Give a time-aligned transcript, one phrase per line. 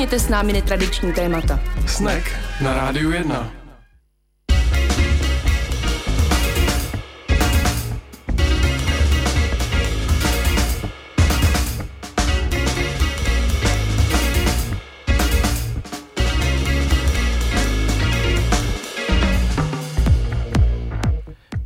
[0.00, 1.60] Nakousněte s námi netradiční témata.
[1.86, 2.30] Snack
[2.60, 3.59] na Rádiu 1.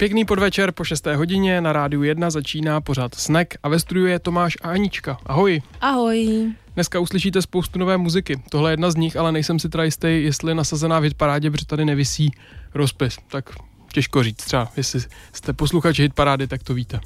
[0.05, 1.07] Pěkný podvečer po 6.
[1.07, 5.19] hodině na rádiu 1 začíná pořád Snack a ve studiu je Tomáš a Anička.
[5.27, 5.63] Ahoj.
[5.81, 6.53] Ahoj.
[6.75, 8.43] Dneska uslyšíte spoustu nové muziky.
[8.51, 11.51] Tohle je jedna z nich, ale nejsem si teda jistý, jestli je nasazená v hitparádě,
[11.51, 12.33] protože tady nevisí
[12.75, 13.17] rozpis.
[13.29, 13.51] Tak
[13.93, 15.01] těžko říct třeba, jestli
[15.33, 17.01] jste posluchači hitparády, tak to víte.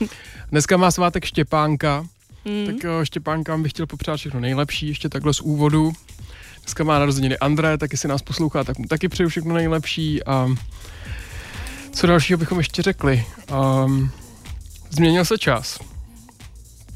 [0.50, 2.06] Dneska má svátek Štěpánka,
[2.44, 2.66] mm.
[2.66, 5.92] tak eh, Štěpánka bych chtěl popřát všechno nejlepší, ještě takhle z úvodu.
[6.60, 10.48] Dneska má narozeniny André, taky si nás poslouchá, tak mu taky přeju všechno nejlepší a
[11.92, 13.24] co dalšího bychom ještě řekli?
[13.84, 14.10] Um,
[14.90, 15.78] změnil se čas.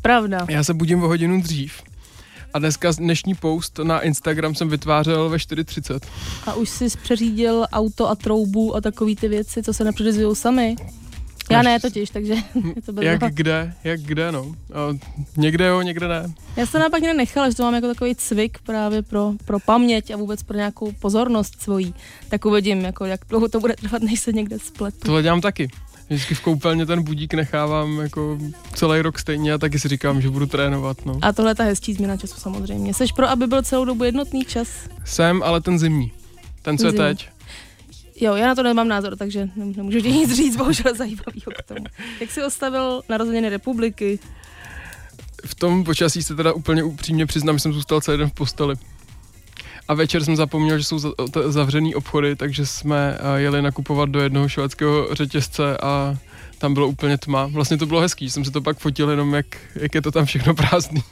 [0.02, 0.46] Pravda.
[0.48, 1.82] Já se budím o hodinu dřív.
[2.54, 6.00] A dneska dnešní post na Instagram jsem vytvářel ve 4.30.
[6.46, 10.76] A už jsi přeřídil auto a troubu a takový ty věci, co se nepředezují sami?
[11.50, 12.34] Já ne totiž, takže
[12.86, 14.54] to bez Jak kde, jak kde, no.
[14.74, 14.96] A
[15.36, 16.34] někde jo, někde ne.
[16.56, 20.16] Já jsem naopak nechala, že to mám jako takový cvik právě pro, pro paměť a
[20.16, 21.94] vůbec pro nějakou pozornost svojí.
[22.28, 24.98] Tak uvidím, jako jak dlouho to bude trvat, než se někde spletu.
[24.98, 25.68] Tohle dělám taky.
[26.08, 28.38] Vždycky v koupelně ten budík nechávám jako
[28.74, 31.06] celý rok stejně a taky si říkám, že budu trénovat.
[31.06, 31.18] No.
[31.22, 32.94] A tohle je ta hezčí změna času samozřejmě.
[32.94, 34.68] Jsi pro, aby byl celou dobu jednotný čas?
[35.04, 36.12] Jsem, ale ten zimní.
[36.62, 37.28] Ten, co je teď.
[38.20, 41.86] Jo, já na to nemám názor, takže nemůžu ti nic říct, bohužel zajímavého k tomu.
[42.20, 44.18] Jak jsi ostavil narozeniny republiky?
[45.46, 48.74] V tom počasí se teda úplně upřímně přiznám, že jsem zůstal celý den v posteli.
[49.88, 50.98] A večer jsem zapomněl, že jsou
[51.48, 56.16] zavřený obchody, takže jsme eh, jeli nakupovat do jednoho švédského řetězce a
[56.58, 57.46] tam bylo úplně tma.
[57.46, 60.24] Vlastně to bylo hezký, jsem se to pak fotil jenom, jak, jak je to tam
[60.24, 61.02] všechno prázdný.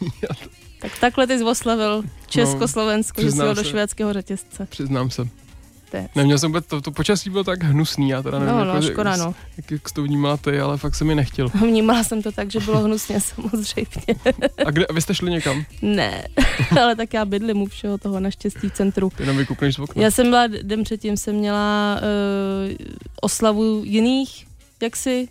[0.80, 4.66] tak takhle ty jsi oslavil Československo, no, že jsi do švédského řetězce.
[4.70, 5.43] Přiznám se
[6.02, 8.74] to Neměl jsem vůbec, to, to počasí bylo tak hnusný, já teda nevím, no, no,
[8.74, 9.34] jako, škoda, no.
[9.56, 11.48] Jak, jak to vnímala ty, ale fakt se mi nechtěl.
[11.60, 14.34] Vnímala jsem to tak, že bylo hnusně samozřejmě.
[14.66, 15.64] a, kde, a vy jste šli někam?
[15.82, 16.24] Ne,
[16.82, 19.12] ale tak já bydlím u všeho toho naštěstí centru.
[19.18, 20.02] Jenom vykukneš z okna.
[20.02, 22.76] Já jsem byla, den předtím jsem měla uh,
[23.20, 24.46] oslavu jiných,
[24.82, 25.28] jaksi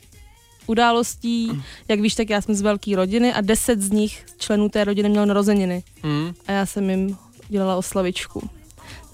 [0.67, 1.49] událostí.
[1.51, 1.61] Mm.
[1.87, 5.09] Jak víš, tak já jsem z velké rodiny a deset z nich členů té rodiny
[5.09, 5.83] mělo narozeniny.
[6.03, 6.33] Mm.
[6.47, 7.17] A já jsem jim
[7.49, 8.49] dělala oslavičku.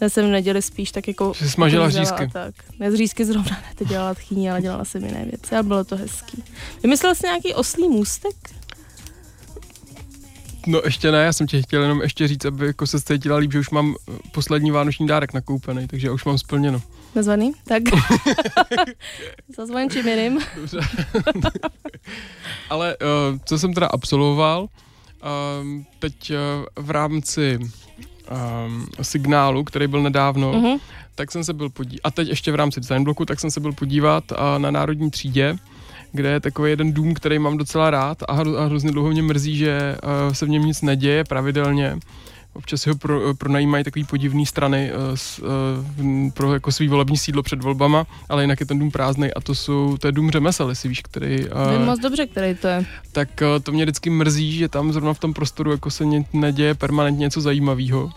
[0.01, 1.33] Já jsem v neděli spíš tak jako...
[1.33, 2.27] Jsi smažila řízky.
[2.33, 2.55] Tak.
[2.79, 5.83] Ne z řízky zrovna, ne, to dělala tchýní, ale dělala jsem jiné věci a bylo
[5.83, 6.43] to hezký.
[6.83, 8.35] Vymyslel jsi nějaký oslý můstek?
[10.67, 13.51] No ještě ne, já jsem tě chtěl jenom ještě říct, aby jako se cítila líp,
[13.51, 13.95] že už mám
[14.31, 16.81] poslední vánoční dárek nakoupený, takže já už mám splněno.
[17.15, 17.51] Nazvaný?
[17.67, 17.83] Tak.
[19.57, 20.39] Zazvoň čím jiným.
[20.55, 20.79] Dobře.
[22.69, 27.59] Ale uh, co jsem teda absolvoval, uh, teď uh, v rámci
[28.31, 30.79] um, signálu, který byl nedávno, mm-hmm.
[31.15, 33.59] tak jsem se byl podívat, a teď ještě v rámci design bloku, tak jsem se
[33.59, 35.55] byl podívat uh, na Národní třídě,
[36.11, 39.21] kde je takový jeden dům, který mám docela rád a, hro, a hrozně dlouho mě
[39.21, 41.97] mrzí, že uh, se v něm nic neděje pravidelně.
[42.53, 47.43] Občas ho pro, pronajímají takový podivný strany uh, s, uh, pro jako svý volební sídlo
[47.43, 50.69] před volbama, ale jinak je ten dům prázdný a to jsou, to je dům řemesel,
[50.69, 51.49] jestli víš, který...
[51.49, 52.85] Uh, Vím moc dobře, který to je.
[53.11, 56.75] Tak uh, to mě vždycky mrzí, že tam zrovna v tom prostoru jako se neděje
[56.75, 58.11] permanentně něco zajímavého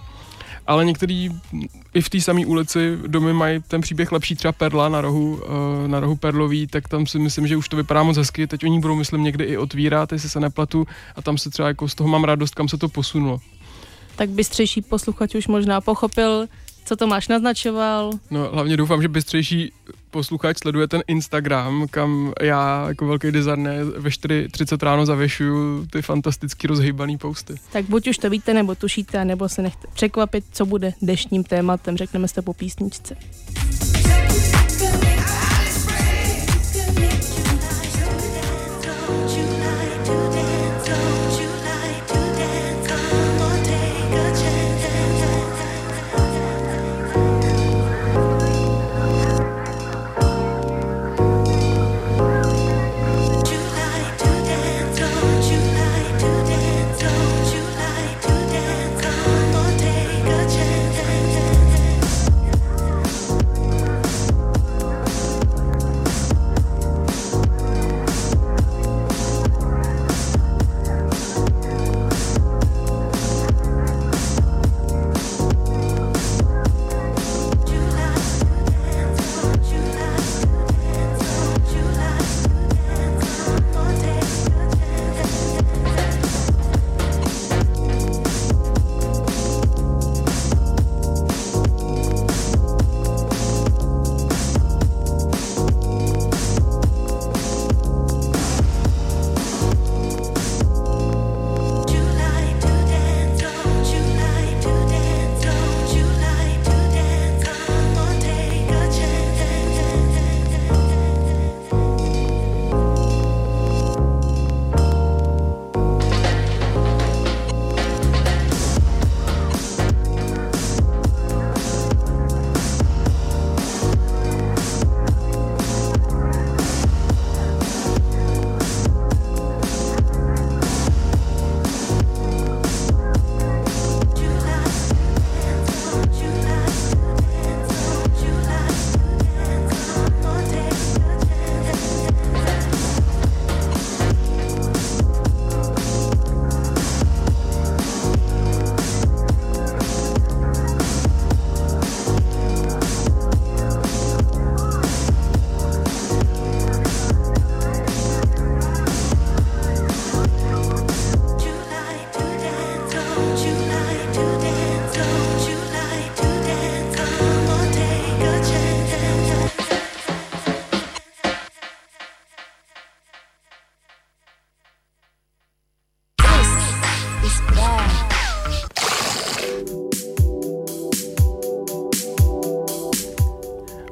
[0.67, 1.31] ale některý
[1.95, 5.41] i v té samé ulici domy mají ten příběh lepší, třeba Perla na rohu,
[5.87, 8.81] na rohu Perlový, tak tam si myslím, že už to vypadá moc hezky, teď oni
[8.81, 12.09] budou, myslím, někdy i otvírat, jestli se nepletu a tam se třeba jako z toho
[12.09, 13.39] mám radost, kam se to posunulo
[14.17, 16.47] tak bystřejší posluchač už možná pochopil,
[16.85, 18.11] co to máš naznačoval.
[18.31, 19.73] No hlavně doufám, že bystřejší
[20.11, 26.67] posluchač sleduje ten Instagram, kam já jako velký designer ve 4.30 ráno zavěšuju ty fantasticky
[26.67, 27.55] rozhýbaný posty.
[27.73, 31.97] Tak buď už to víte, nebo tušíte, nebo se nechte překvapit, co bude dnešním tématem,
[31.97, 33.17] řekneme se po písničce.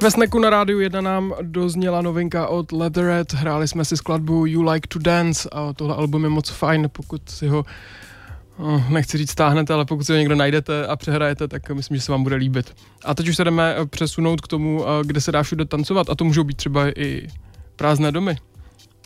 [0.02, 4.62] Ve Sneku na rádiu 1 nám dozněla novinka od Leatherhead, hráli jsme si skladbu You
[4.62, 7.64] Like to Dance a tohle album je moc fajn, pokud si ho
[8.56, 12.02] oh, nechci říct stáhnete, ale pokud si ho někdo najdete a přehrajete, tak myslím, že
[12.02, 12.74] se vám bude líbit.
[13.04, 16.14] A teď už se jdeme přesunout k tomu, eh, kde se dá všude tancovat a
[16.14, 17.28] to můžou být třeba i
[17.76, 18.36] prázdné domy.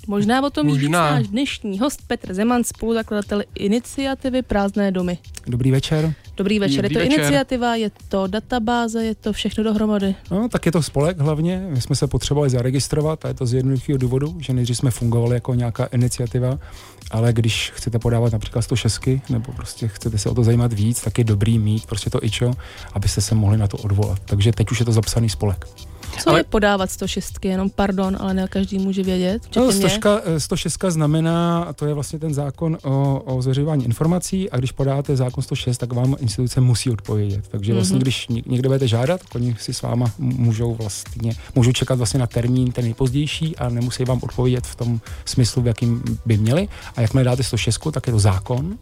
[0.07, 5.19] Možná o tom víc náš dnešní host Petr Zeman, spoluzakladatel iniciativy Prázdné domy.
[5.47, 6.15] Dobrý večer.
[6.37, 6.83] Dobrý večer.
[6.83, 7.21] Dobrý je to večer.
[7.21, 10.15] iniciativa, je to databáze, je to všechno dohromady?
[10.31, 11.67] No, tak je to spolek hlavně.
[11.69, 15.35] My jsme se potřebovali zaregistrovat a je to z jednoduchého důvodu, že nejdřív jsme fungovali
[15.35, 16.59] jako nějaká iniciativa,
[17.11, 19.01] ale když chcete podávat například 106
[19.31, 22.53] nebo prostě chcete se o to zajímat víc, tak je dobrý mít prostě to ičo,
[22.93, 24.19] abyste se mohli na to odvolat.
[24.25, 25.67] Takže teď už je to zapsaný spolek.
[26.23, 26.41] Co ale...
[26.41, 27.45] je podávat 106?
[27.45, 29.43] Jenom pardon, ale ne každý může vědět.
[29.57, 30.01] No, 106,
[30.39, 35.43] 106 znamená, to je vlastně ten zákon o, o zveřejňování informací a když podáte zákon
[35.43, 37.49] 106, tak vám instituce musí odpovědět.
[37.49, 37.75] Takže mm-hmm.
[37.75, 42.27] vlastně, když někdo budete žádat, oni si s váma můžou vlastně, můžou čekat vlastně na
[42.27, 46.69] termín ten nejpozdější a nemusí vám odpovědět v tom smyslu, v jakým by měli.
[46.97, 48.79] A jakmile dáte 106, tak je to zákon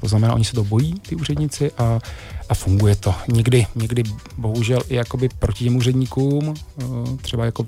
[0.00, 1.98] to znamená, oni se to bojí, ty úředníci, a,
[2.48, 3.14] a funguje to.
[3.28, 4.02] Někdy, někdy
[4.38, 6.84] bohužel i jakoby proti těm úředníkům, eh,
[7.22, 7.66] třeba jako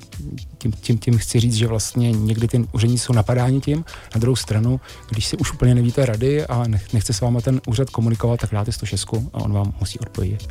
[0.59, 3.85] tím, tím, tím chci říct, že vlastně někdy ty úředníci jsou napadáni tím.
[4.15, 4.81] Na druhou stranu,
[5.11, 8.73] když si už úplně nevíte rady a nechce s váma ten úřad komunikovat, tak dáte
[8.73, 10.49] 106 a on vám musí odpovědět.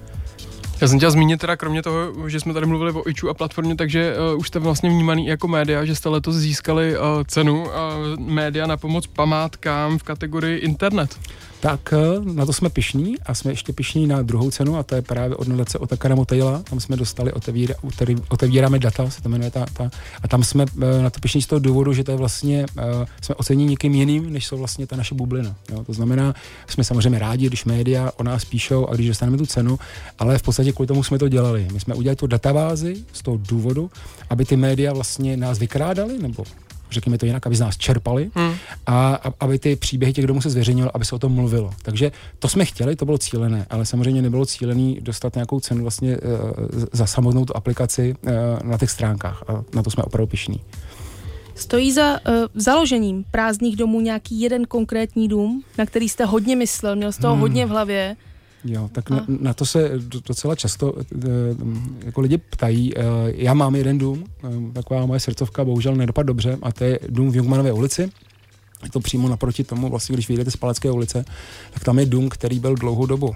[0.81, 3.75] Já jsem chtěl zmínit teda kromě toho, že jsme tady mluvili o iču a platformě,
[3.75, 7.69] takže uh, už jste vlastně vnímaný jako média, že jste letos získali uh, cenu uh,
[8.17, 11.19] média na pomoc památkám v kategorii internet
[11.59, 14.95] tak eh, na to jsme pišní a jsme ještě pišní na druhou cenu a to
[14.95, 16.63] je právě od nadace Otakara Motejla.
[16.69, 17.75] Tam jsme dostali, otevíra,
[18.29, 19.89] otevíráme data, se to jmenuje ta, ta,
[20.23, 23.05] a tam jsme eh, na to pišní z toho důvodu, že to je vlastně, eh,
[23.21, 25.55] jsme ocení někým jiným, než jsou vlastně ta naše bublina.
[25.71, 25.83] Jo?
[25.83, 26.33] To znamená,
[26.67, 29.79] jsme samozřejmě rádi, když média o nás píšou a když dostaneme tu cenu,
[30.19, 31.67] ale v podstatě kvůli tomu jsme to dělali.
[31.73, 33.91] My jsme udělali tu databázi z toho důvodu,
[34.29, 36.43] aby ty média vlastně nás vykrádali, nebo
[36.91, 38.53] řekněme to jinak, aby z nás čerpali hmm.
[38.85, 41.73] a, a aby ty příběhy těch domů se zveřejnilo, aby se o tom mluvilo.
[41.81, 46.17] Takže to jsme chtěli, to bylo cílené, ale samozřejmě nebylo cílený dostat nějakou cenu vlastně
[46.17, 46.23] uh,
[46.93, 48.31] za samotnou tu aplikaci uh,
[48.63, 50.61] na těch stránkách a na to jsme opravdu pišní.
[51.55, 56.95] Stojí za uh, založením prázdných domů nějaký jeden konkrétní dům, na který jste hodně myslel,
[56.95, 57.41] měl z toho hmm.
[57.41, 58.15] hodně v hlavě
[58.65, 59.91] Jo, tak na, na to se
[60.27, 61.27] docela často eh,
[62.05, 62.97] jako lidi ptají.
[62.97, 63.01] Eh,
[63.35, 67.31] já mám jeden dům, eh, taková moje srdcovka bohužel nedopad dobře, a to je dům
[67.31, 68.11] v Jungmanově ulici.
[68.83, 71.25] Je to přímo naproti tomu, vlastně když vyjdete z Palecké ulice,
[71.71, 73.35] tak tam je dům, který byl dlouhou dobu uh,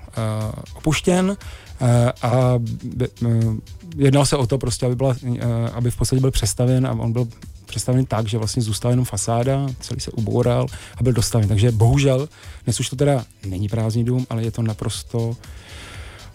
[0.73, 1.87] opuštěn uh,
[2.21, 3.55] a uh,
[3.95, 5.37] jednal se o to prostě, aby, byla, uh,
[5.73, 7.27] aby v podstatě byl přestaven a on byl
[7.71, 11.47] představený tak, že vlastně zůstala jenom fasáda, celý se uboural a byl dostaven.
[11.47, 12.29] Takže bohužel,
[12.63, 15.35] dnes už to teda není prázdný dům, ale je to naprosto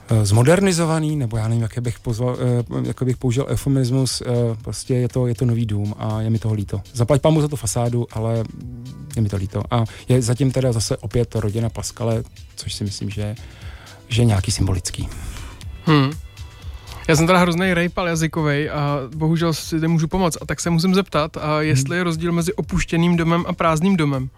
[0.08, 4.26] eh, zmodernizovaný, nebo já nevím, jak bych, pozval, eh, jak bych použil eufemismus, eh,
[4.62, 6.80] prostě je to, je to nový dům a je mi toho líto.
[6.92, 8.44] Zaplať mu za tu fasádu, ale
[9.16, 9.62] je mi to líto.
[9.70, 12.22] A je zatím teda zase opět rodina Paskale,
[12.56, 13.36] což si myslím, že,
[14.08, 15.08] že je nějaký symbolický.
[15.84, 16.10] Hmm.
[17.08, 20.38] Já jsem teda hrozný rejpal jazykový a bohužel si nemůžu pomoct.
[20.40, 24.28] A tak se musím zeptat, a jestli je rozdíl mezi opuštěným domem a prázdným domem.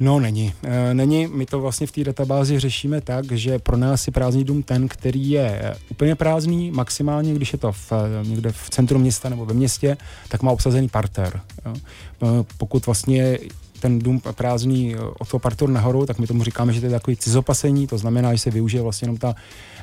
[0.00, 0.54] No, není.
[0.62, 1.26] E, není.
[1.26, 4.88] My to vlastně v té databázi řešíme tak, že pro nás je prázdný dům ten,
[4.88, 7.92] který je úplně prázdný, maximálně, když je to v,
[8.22, 9.96] někde v centru města nebo ve městě,
[10.28, 11.40] tak má obsazený parter.
[11.66, 11.74] Jo.
[11.76, 13.38] E, pokud vlastně
[13.80, 17.16] ten dům prázdný od toho parteru nahoru, tak my tomu říkáme, že to je takový
[17.16, 19.34] cizopasení, to znamená, že se využije vlastně jenom ta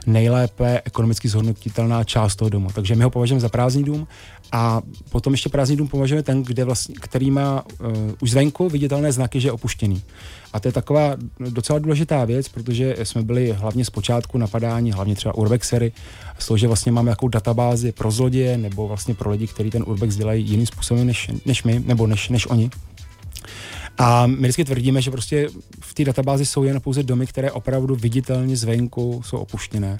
[0.05, 2.69] nejlépe ekonomicky zhodnotitelná část toho domu.
[2.73, 4.07] Takže my ho považujeme za prázdný dům
[4.51, 7.87] a potom ještě prázdný dům považujeme ten, kde vlastně, který má uh,
[8.21, 10.01] už zvenku viditelné znaky, že je opuštěný.
[10.53, 15.15] A to je taková docela důležitá věc, protože jsme byli hlavně z počátku napadání, hlavně
[15.15, 15.91] třeba urbexery,
[16.39, 19.83] z toho, že vlastně máme jakou databázi pro zloděje nebo vlastně pro lidi, kteří ten
[19.87, 22.69] urbex dělají jiným způsobem než, než my, nebo než, než oni.
[23.97, 25.49] A my vždycky tvrdíme, že prostě
[25.79, 29.97] v té databázi jsou jen pouze domy, které opravdu viditelně zvenku jsou opuštěné.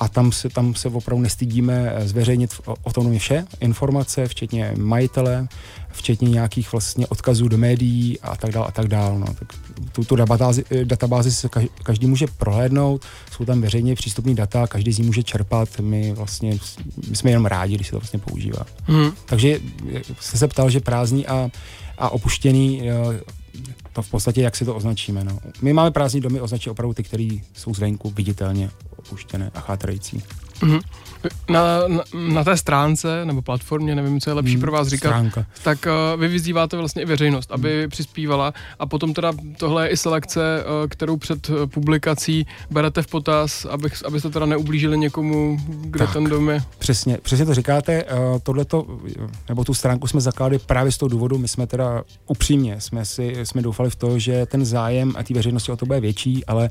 [0.00, 5.48] A tam se, tam se opravdu nestydíme zveřejnit o, o tom vše, informace, včetně majitele,
[5.90, 9.18] včetně nějakých vlastně odkazů do médií a tak dále a tak dále.
[9.18, 9.26] No.
[9.26, 9.48] Tak
[9.92, 11.48] tu, tu databázi, databázi se
[11.82, 16.58] každý může prohlédnout, jsou tam veřejně přístupné data, každý z ní může čerpat, my vlastně
[17.10, 18.66] my jsme jenom rádi, když se to vlastně používá.
[18.84, 19.10] Hmm.
[19.26, 19.60] Takže
[20.20, 21.50] jste se ptal, že prázdný a,
[21.98, 22.82] a opuštěný
[23.98, 25.24] to v podstatě, jak si to označíme.
[25.24, 25.38] No.
[25.62, 30.22] My máme prázdní domy, označit opravdu ty, které jsou zvenku viditelně opuštěné a chátrající.
[30.60, 30.80] Mm-hmm.
[31.50, 35.08] Na, na, na té stránce nebo platformě, nevím, co je lepší hmm, pro vás říkat,
[35.08, 35.46] stránka.
[35.62, 37.90] tak uh, vy vyzýváte vlastně i veřejnost, aby hmm.
[37.90, 43.06] přispívala a potom teda tohle je i selekce, uh, kterou před uh, publikací berete v
[43.06, 46.62] potaz, abych, abyste teda neublížili někomu, kde tak, ten dom je.
[46.78, 48.86] Přesně, přesně to říkáte, uh, tohleto,
[49.48, 53.36] nebo tu stránku jsme zakládali právě z toho důvodu, my jsme teda upřímně, jsme si,
[53.44, 56.70] jsme doufali v to, že ten zájem a té veřejnosti o to bude větší, ale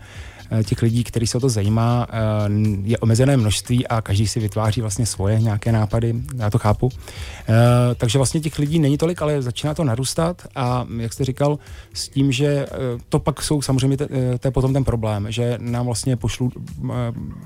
[0.52, 4.37] uh, těch lidí, který se o to zajímá, uh, je omezené množství a každý si
[4.40, 6.90] vytváří vlastně svoje nějaké nápady, já to chápu.
[7.50, 11.60] E, takže vlastně těch lidí není tolik, ale začíná to narůstat a jak jste říkal,
[11.94, 12.68] s tím, že e,
[13.10, 16.52] to pak jsou samozřejmě, eh, to je potom ten problém, že nám vlastně pošlou,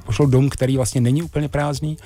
[0.05, 1.97] pošlou dom, který vlastně není úplně prázdný,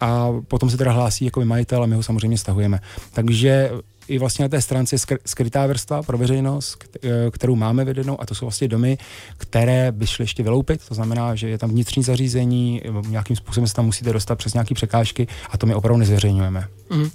[0.00, 2.80] a potom se teda hlásí jako majitel a my ho samozřejmě stahujeme.
[3.12, 3.70] Takže
[4.10, 8.34] i vlastně na té stránce skrytá vrstva pro veřejnost, eh, kterou máme vedenou a to
[8.34, 8.98] jsou vlastně domy,
[9.36, 13.74] které by šly ještě vyloupit, to znamená, že je tam vnitřní zařízení, nějakým způsobem se
[13.74, 16.64] tam musíte dostat přes nějaké překážky a to my opravdu nezveřejňujeme.
[16.90, 17.10] Mm.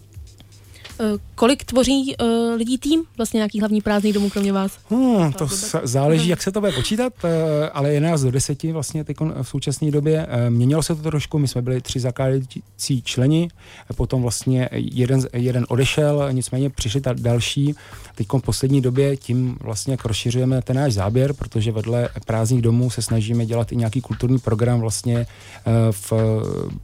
[1.00, 4.72] Eh, kolik tvoří uh, lidí tým, vlastně nějaký hlavní prázdný domů kromě vás?
[4.90, 5.48] Hmm, to
[5.84, 7.30] záleží, jak se to bude počítat, uh,
[7.74, 10.28] ale je nás do deseti vlastně teď v současné době.
[10.28, 13.50] Uh, měnilo se to trošku, my jsme byli tři zakládající členi,
[13.96, 17.76] potom vlastně jeden, jeden odešel, nicméně přišli ta další.
[18.16, 22.90] Teď v poslední době tím vlastně jak rozšiřujeme ten náš záběr, protože vedle prázdných domů
[22.90, 26.14] se snažíme dělat i nějaký kulturní program vlastně uh, v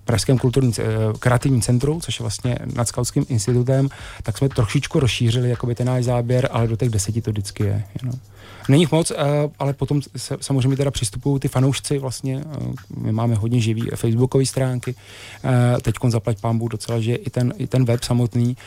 [0.06, 0.74] Pražském kulturním
[1.20, 3.90] kreativním centru, což je vlastně nad Skautským institutem,
[4.24, 7.84] tak jsme trošičku rozšířili jakoby ten náš záběr, ale do těch deseti to vždycky je.
[8.04, 8.16] Know.
[8.70, 9.16] Není jich moc, eh,
[9.60, 14.46] ale potom se, samozřejmě teda přistupují ty fanoušci vlastně, eh, my máme hodně živý facebookové
[14.46, 14.96] stránky,
[15.44, 18.58] eh, teď zaplať pambu docela, že i ten, i ten web samotný,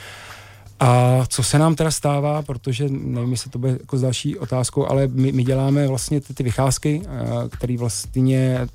[0.80, 4.86] a co se nám teda stává, protože nevím, jestli to bude jako s další otázkou,
[4.86, 7.02] ale my, my děláme vlastně ty, ty vycházky,
[7.50, 8.66] které vlastně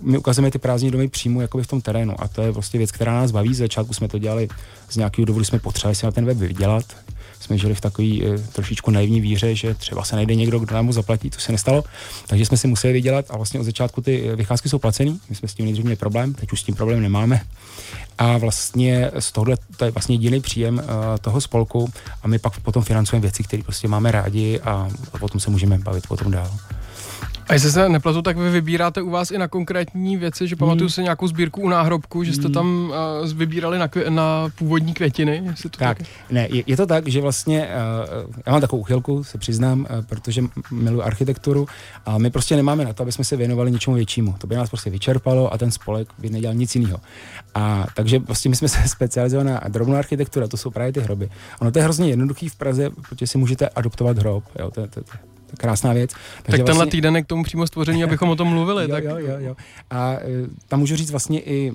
[0.00, 2.92] my ukazujeme ty prázdní domy přímo jakoby v tom terénu a to je vlastně věc,
[2.92, 3.54] která nás baví.
[3.54, 4.48] Z začátku jsme to dělali
[4.90, 6.84] z nějakého důvodu, jsme potřebovali si na ten web vydělat.
[7.40, 10.86] Jsme žili v takové e, trošičku naivní víře, že třeba se najde někdo, kdo nám
[10.86, 11.84] mu zaplatí, to se nestalo.
[12.26, 15.20] Takže jsme si museli vydělat a vlastně od začátku ty vycházky jsou placený.
[15.28, 17.40] My jsme s tím nejdřív měli problém, teď už s tím problém nemáme.
[18.18, 20.84] A vlastně z tohohle, to je vlastně jediný příjem uh,
[21.20, 25.40] toho spolku a my pak potom financujeme věci, které prostě máme rádi a, a potom
[25.40, 26.50] se můžeme bavit potom dál.
[27.48, 30.84] A jestli se nepletu, tak vy vybíráte u vás i na konkrétní věci, že pamatuju
[30.84, 30.90] hmm.
[30.90, 32.52] si nějakou sbírku u náhrobku, že jste hmm.
[32.52, 35.42] tam uh, vybírali na, na původní květiny.
[35.44, 37.68] Jestli to tak, tak, ne, je, je to tak, že vlastně,
[38.24, 41.66] uh, já mám takovou uchylku, se přiznám, uh, protože miluji architekturu
[42.06, 44.34] a my prostě nemáme na to, aby jsme se věnovali něčemu většímu.
[44.38, 47.00] To by nás prostě vyčerpalo a ten spolek by nedělal nic jiného.
[47.54, 51.00] A takže vlastně my jsme se specializovali na drobnou architekturu, a to jsou právě ty
[51.00, 51.30] hroby.
[51.60, 54.44] Ono to je hrozně jednoduchý v Praze, protože si můžete adoptovat hrob.
[54.58, 56.10] Jo, to, to, to, krásná věc.
[56.42, 56.90] Takže tak tenhle vlastně...
[56.90, 58.82] týden je k tomu přímo stvoření, abychom o tom mluvili.
[58.82, 59.04] jo, tak...
[59.04, 59.56] jo, jo, jo.
[59.90, 60.18] A e,
[60.68, 61.72] tam můžu říct vlastně i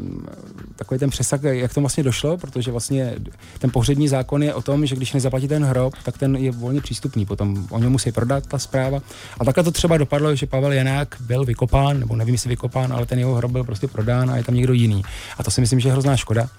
[0.76, 3.16] takový ten přesah, jak to vlastně došlo, protože vlastně
[3.60, 6.82] ten pohřební zákon je o tom, že když nezaplatí ten hrob, tak ten je volně
[6.82, 7.26] přístupný.
[7.26, 9.00] Potom o něm musí prodat ta zpráva.
[9.40, 13.06] A takhle to třeba dopadlo, že Pavel Janák byl vykopán, nebo nevím, jestli vykopán, ale
[13.06, 15.02] ten jeho hrob byl prostě prodán a je tam někdo jiný.
[15.38, 16.50] A to si myslím, že je hrozná škoda.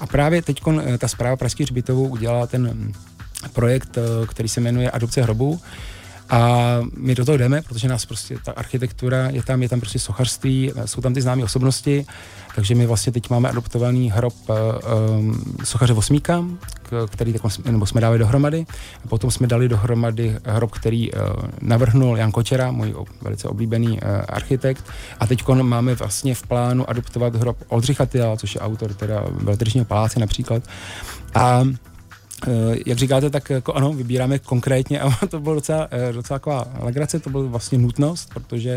[0.00, 2.92] A právě teď e, ta zpráva Pražský hřbitovů udělala ten
[3.52, 5.60] projekt, e, který se jmenuje Adopce hrobů,
[6.30, 6.60] a
[6.96, 10.72] my do toho jdeme, protože nás prostě ta architektura, je tam, je tam prostě sochařství,
[10.84, 12.06] jsou tam ty známé osobnosti,
[12.54, 16.44] takže my vlastně teď máme adoptovaný hrob um, sochaře Vosmíka,
[17.10, 18.66] který tak, nebo jsme dali dohromady.
[19.08, 21.20] Potom jsme dali dohromady hrob, který uh,
[21.60, 24.84] navrhnul Jan Kočera, můj velice oblíbený uh, architekt.
[25.20, 29.84] A teď máme vlastně v plánu adoptovat hrob Oldřicha Tyla, což je autor teda Veletržního
[29.84, 30.62] paláce například.
[31.34, 31.64] A
[32.86, 37.20] jak říkáte, tak jako ano, vybíráme konkrétně a to bylo docela, eh, docela taková legrace,
[37.20, 38.70] to byla vlastně nutnost, protože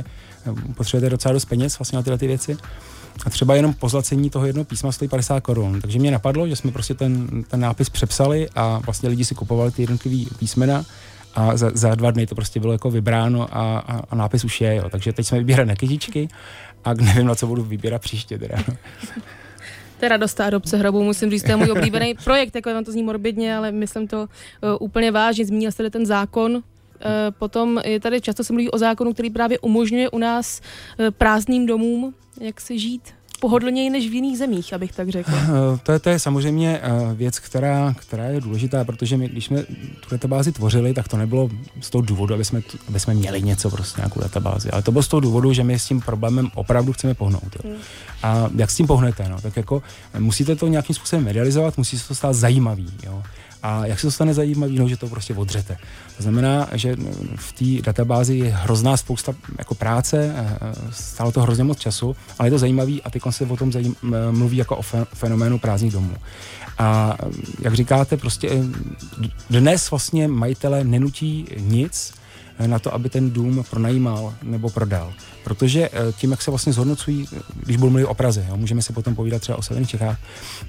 [0.47, 2.57] eh, potřebujete docela dost peněz vlastně na tyhle ty věci.
[3.25, 5.81] A třeba jenom pozlacení toho jednoho písma stojí 50 korun.
[5.81, 9.71] Takže mě napadlo, že jsme prostě ten, ten nápis přepsali a vlastně lidi si kupovali
[9.71, 10.85] ty jednotlivé písmena
[11.35, 14.61] a za, za dva dny to prostě bylo jako vybráno a, a, a nápis už
[14.61, 14.75] je.
[14.75, 14.89] Jo.
[14.89, 16.27] Takže teď jsme vybírali na kytičky
[16.83, 18.37] a nevím, na co budu vybírat příště.
[18.37, 18.57] Teda.
[19.99, 22.91] To je radost adopce hrobu, musím říct, to je můj oblíbený projekt, jako vám to
[22.91, 24.27] zní morbidně, ale myslím to uh,
[24.79, 25.45] úplně vážně.
[25.45, 26.61] Zmínil jste ten zákon, uh,
[27.39, 30.61] potom je tady často se mluví o zákonu, který právě umožňuje u nás
[30.99, 35.31] uh, prázdným domům, jak si žít pohodlněji než v jiných zemích, abych tak řekl.
[35.83, 36.81] To je, to je samozřejmě
[37.15, 41.49] věc, která, která je důležitá, protože my, když jsme tu databázi tvořili, tak to nebylo
[41.81, 45.03] z toho důvodu, aby jsme, aby jsme měli něco, prostě nějakou databázi, ale to bylo
[45.03, 47.57] z toho důvodu, že my s tím problémem opravdu chceme pohnout.
[47.63, 47.71] Jo.
[47.71, 47.79] Hmm.
[48.23, 49.29] A jak s tím pohnete?
[49.29, 49.41] No?
[49.41, 49.83] Tak jako
[50.19, 52.89] musíte to nějakým způsobem medializovat, musí se to stát zajímavý.
[53.05, 53.23] Jo?
[53.63, 55.77] A jak se to stane zajímavý, no, že to prostě odřete.
[56.17, 56.95] To znamená, že
[57.35, 60.57] v té databázi je hrozná spousta jako práce, eh,
[60.91, 63.95] stálo to hrozně moc času, ale je to zajímavý a teď se o tom zajím,
[64.31, 64.81] mluví jako o
[65.13, 66.15] fenoménu prázdných domů.
[66.77, 67.17] A
[67.61, 68.49] jak říkáte, prostě
[69.49, 72.13] dnes vlastně majitele nenutí nic,
[72.67, 75.13] na to, aby ten dům pronajímal nebo prodal.
[75.43, 77.27] Protože eh, tím, jak se vlastně zhodnocují,
[77.63, 80.19] když budu mluvit o Praze, jo, můžeme se potom povídat třeba o severních Čechách,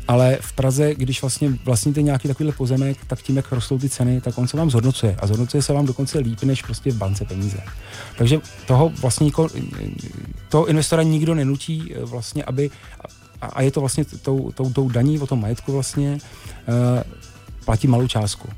[0.08, 4.20] ale v Praze, když vlastně vlastníte nějaký takovýhle pozemek, tak tím, jak rostou ty ceny,
[4.20, 5.16] tak on se vám zhodnocuje.
[5.18, 7.58] A zhodnocuje se vám dokonce líp, než prostě v bance peníze.
[8.18, 9.48] Takže toho vlastníko,
[10.48, 12.70] toho investora nikdo nenutí eh, vlastně, aby
[13.42, 16.18] a je to vlastně tou, tou, tou daní o tom majetku vlastně
[16.68, 17.02] uh,
[17.64, 18.48] platí malou částku.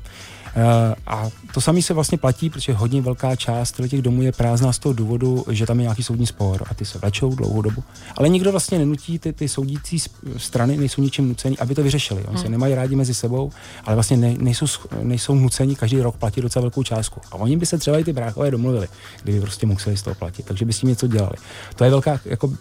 [0.55, 4.73] Eh, a to samé se vlastně platí, protože hodně velká část těch domů je prázdná
[4.73, 7.83] z toho důvodu, že tam je nějaký soudní spor a ty se vlečou dlouhou dobu.
[8.17, 9.99] Ale nikdo vlastně nenutí ty, ty soudící
[10.37, 12.23] strany, nejsou ničím nuceni, aby to vyřešili.
[12.23, 12.43] Oni hmm.
[12.43, 13.51] se nemají rádi mezi sebou,
[13.85, 14.65] ale vlastně ne, nejsou,
[15.01, 17.21] nejsou nuceni každý rok platit docela velkou částku.
[17.31, 18.87] A oni by se třeba i ty bráchové domluvili,
[19.23, 20.45] kdyby prostě museli z toho platit.
[20.45, 21.35] Takže by s tím něco dělali.
[21.75, 22.53] To je velká, jako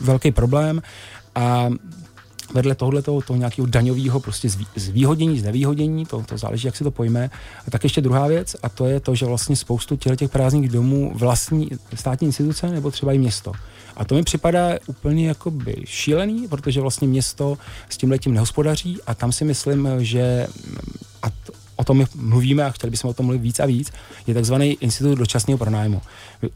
[0.00, 0.82] velký problém.
[1.34, 1.68] A
[2.54, 6.90] vedle tohle toho, toho nějakého daňového prostě zvýhodnění, znevýhodnění, to, to záleží, jak si to
[6.90, 7.30] pojme.
[7.66, 11.12] A tak ještě druhá věc, a to je to, že vlastně spoustu těch prázdných domů
[11.14, 13.52] vlastní státní instituce nebo třeba i město.
[13.96, 19.14] A to mi připadá úplně jakoby šílený, protože vlastně město s tím letím nehospodaří a
[19.14, 20.46] tam si myslím, že
[21.22, 23.92] a to, o tom my mluvíme a chtěli bychom o tom mluvit víc a víc,
[24.26, 26.02] je takzvaný institut dočasného pronájmu.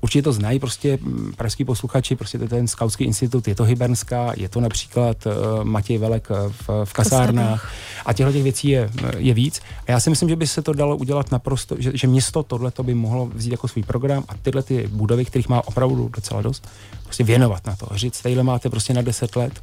[0.00, 3.64] Určitě to znají prostě mm, pražský posluchači, prostě to je ten skautský institut, je to
[3.64, 6.34] Hybernská, je to například uh, Matěj Velek eh,
[6.68, 7.72] v, v kasárnách.
[8.06, 9.60] a těchto těch věcí je, je víc.
[9.86, 12.72] A já si myslím, že by se to dalo udělat naprosto, že, že město tohle
[12.82, 16.68] by mohlo vzít jako svůj program a tyhle ty budovy, kterých má opravdu docela dost,
[17.04, 17.88] prostě věnovat na to.
[17.94, 19.62] Říct, tadyhle máte prostě na 10 let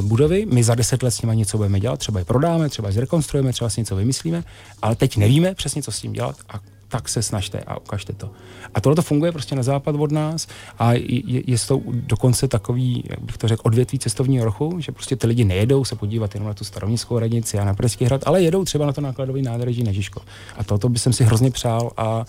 [0.00, 2.88] uh, budovy, my za 10 let s nimi něco budeme dělat, třeba je prodáme, třeba
[2.88, 4.44] je zrekonstruujeme, třeba si něco vymyslíme,
[4.82, 6.36] ale teď nevíme přesně, co s tím dělat.
[6.48, 6.60] A
[6.92, 8.30] tak se snažte a ukažte to.
[8.74, 10.46] A tohle to funguje prostě na západ od nás
[10.78, 15.16] a je, je to dokonce takový, jak bych to řekl, odvětví cestovního rochu, že prostě
[15.16, 18.42] ty lidi nejedou se podívat jenom na tu staroměstskou radnici a na Pražský hrad, ale
[18.42, 20.20] jedou třeba na to nákladový nádraží na Žižko.
[20.56, 22.24] A toto by jsem si hrozně přál a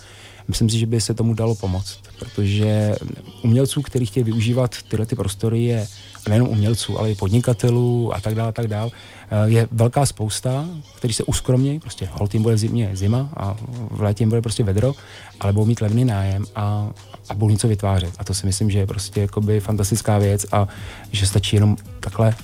[0.48, 2.94] myslím si, že by se tomu dalo pomoct, protože
[3.42, 5.86] umělců, kteří chtějí využívat tyhle ty prostory, je
[6.28, 8.90] nejenom umělců, ale i podnikatelů a tak dále, a tak dále,
[9.30, 13.56] eh, je velká spousta, kteří se uskromní, prostě hold jim bude v zimě zima a
[13.90, 14.94] v létě jim bude prostě vedro,
[15.40, 16.90] ale budou mít levný nájem a,
[17.28, 18.14] a budou něco vytvářet.
[18.18, 20.68] A to si myslím, že je prostě jakoby fantastická věc a
[21.12, 22.34] že stačí jenom takhle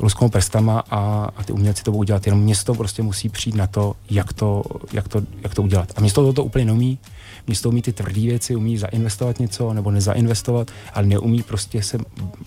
[0.00, 2.26] lusknou prstama a, a ty umělci to budou dělat.
[2.26, 5.92] Jenom město prostě musí přijít na to, jak to, jak to, jak to udělat.
[5.96, 6.98] A město to, to úplně neumí.
[7.46, 11.98] Město umí ty tvrdé věci, umí zainvestovat něco nebo nezainvestovat, ale neumí prostě se,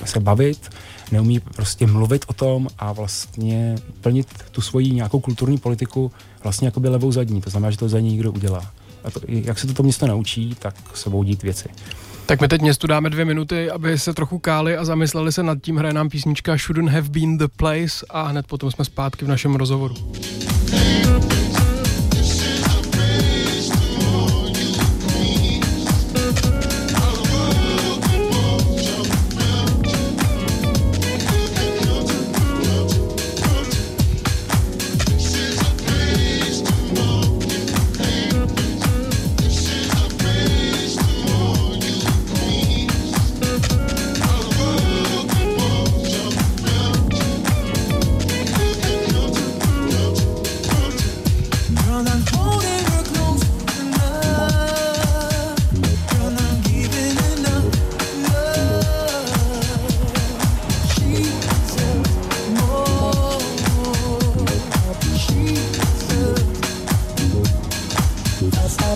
[0.06, 0.70] se bavit,
[1.12, 6.12] neumí prostě mluvit o tom a vlastně plnit tu svoji nějakou kulturní politiku
[6.44, 7.42] vlastně jako by levou zadní.
[7.42, 8.72] To znamená, že to za ní někdo udělá.
[9.04, 11.70] A to, jak se to, to město naučí, tak se budou dít věci.
[12.26, 15.58] Tak my teď městu dáme dvě minuty, aby se trochu káli a zamysleli se nad
[15.62, 15.78] tím.
[15.78, 19.56] Hraje nám písnička Shouldn't Have Been The Place a hned potom jsme zpátky v našem
[19.56, 19.96] rozhovoru.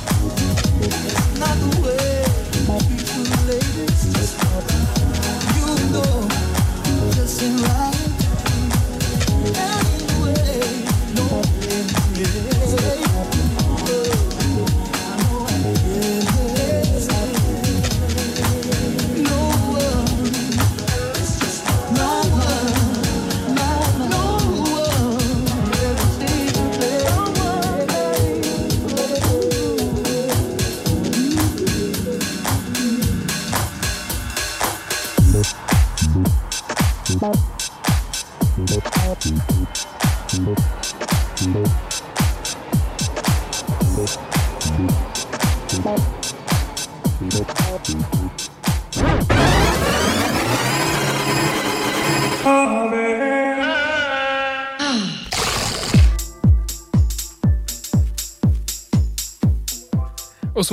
[0.05, 0.62] Thank you.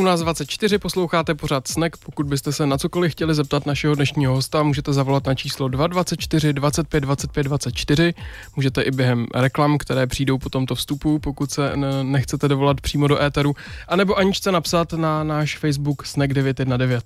[0.05, 1.97] 18.24 posloucháte pořád Snack.
[1.97, 6.53] Pokud byste se na cokoliv chtěli zeptat našeho dnešního hosta, můžete zavolat na číslo 224
[6.53, 8.15] 25 25 24.
[8.57, 13.23] Můžete i během reklam, které přijdou po tomto vstupu, pokud se nechcete dovolat přímo do
[13.23, 13.55] éteru,
[13.89, 17.05] anebo Aničce napsat na náš Facebook Snack 919.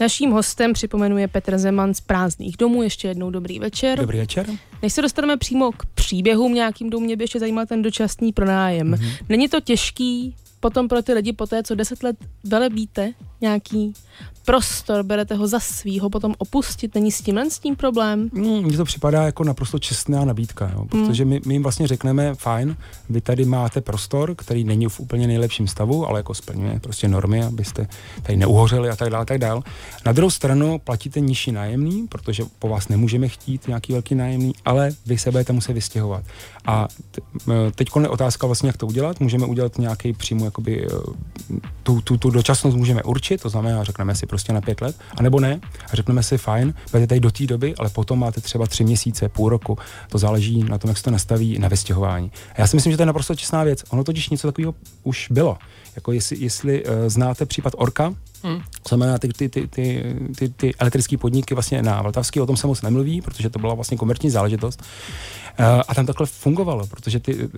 [0.00, 2.82] Naším hostem připomenuje Petr Zeman z prázdných domů.
[2.82, 3.98] Ještě jednou dobrý večer.
[3.98, 4.46] Dobrý večer.
[4.82, 8.94] Než se dostaneme přímo k příběhům nějakým domů, mě by ještě zajímal ten dočasný pronájem.
[8.94, 9.12] Mm-hmm.
[9.28, 13.92] Není to těžký potom pro ty lidi po té, co deset let velebíte nějaký
[14.48, 18.30] prostor, berete ho za svýho, potom opustit, není s tímhle s tím problém?
[18.32, 22.34] Mm, mně to připadá jako naprosto čestná nabídka, jo, protože my, my jim vlastně řekneme,
[22.34, 22.76] fajn,
[23.10, 27.44] vy tady máte prostor, který není v úplně nejlepším stavu, ale jako splňuje prostě normy,
[27.44, 27.88] abyste
[28.22, 29.62] tady neuhořeli a tak dále, tak dále.
[30.06, 34.90] Na druhou stranu platíte nižší nájemný, protože po vás nemůžeme chtít nějaký velký nájemný, ale
[35.06, 36.24] vy se budete muset vystěhovat.
[36.66, 36.88] A
[37.74, 39.20] teď je otázka vlastně, jak to udělat.
[39.20, 44.14] Můžeme udělat nějaký přímo, jakoby, eh, tu, tu, tu dočasnost můžeme určit, to znamená, řekneme
[44.14, 45.60] si prostě na pět let, anebo ne,
[45.92, 49.28] a řekneme si fajn, budete tady do té doby, ale potom máte třeba tři měsíce,
[49.28, 52.32] půl roku, to záleží na tom, jak se to nastaví na vystěhování.
[52.54, 53.84] A já si myslím, že to je naprosto čestná věc.
[53.90, 55.58] Ono totiž něco takového už bylo.
[55.96, 58.58] Jako jestli, jestli uh, znáte případ Orka, Hmm.
[58.58, 62.56] To znamená, ty, ty, ty, ty, ty, ty elektrické podniky vlastně na Vltavský o tom
[62.56, 64.82] se moc nemluví, protože to byla vlastně komerční záležitost.
[65.60, 67.50] Uh, a tam takhle fungovalo, protože ty, uh,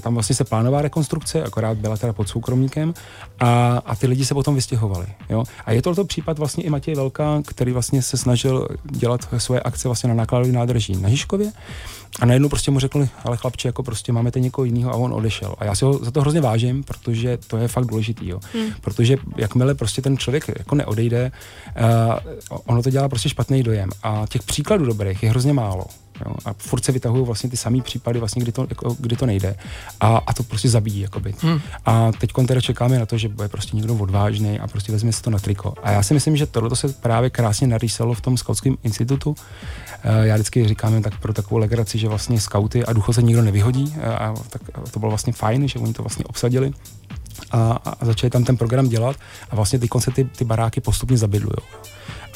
[0.00, 2.94] tam vlastně se plánová rekonstrukce, akorát byla teda pod soukromníkem
[3.40, 5.06] a, a ty lidi se potom vystěhovali.
[5.30, 5.44] Jo?
[5.66, 9.60] A je to to případ vlastně i Matěj Velká, který vlastně se snažil dělat svoje
[9.60, 11.52] akce vlastně na nákladové nádrží na Žižkově
[12.20, 15.12] a najednou prostě mu řekli, ale chlapče, jako prostě máme ten někoho jiného a on
[15.12, 15.54] odešel.
[15.58, 18.40] A já si ho za to hrozně vážím, protože to je fakt důležitý, jo.
[18.54, 18.70] Hmm.
[18.80, 21.32] Protože jakmile prostě ten člověk jako neodejde,
[21.76, 23.90] uh, ono to dělá prostě špatný dojem.
[24.02, 25.84] A těch příkladů dobrých je hrozně málo.
[26.26, 26.34] Jo?
[26.44, 29.54] A furt se vytahují vlastně ty samé případy, vlastně, kdy, to, jako, kdy to nejde.
[30.00, 31.00] A, a to prostě zabíjí.
[31.00, 31.34] Jakoby.
[31.40, 31.60] Hmm.
[31.86, 35.22] A teď teda čekáme na to, že bude prostě někdo odvážný a prostě vezme si
[35.22, 35.74] to na triko.
[35.82, 39.34] A já si myslím, že tohle se právě krásně narýsalo v tom skautském institutu.
[40.04, 43.42] Eh, já vždycky říkám tak pro takovou legraci, že vlastně skauty a ducho se nikdo
[43.42, 43.94] nevyhodí.
[43.96, 46.72] Eh, a tak to bylo vlastně fajn, že oni to vlastně obsadili
[47.50, 49.16] a, a začali tam ten program dělat
[49.50, 51.56] a vlastně ty se ty, ty baráky postupně zabydlují.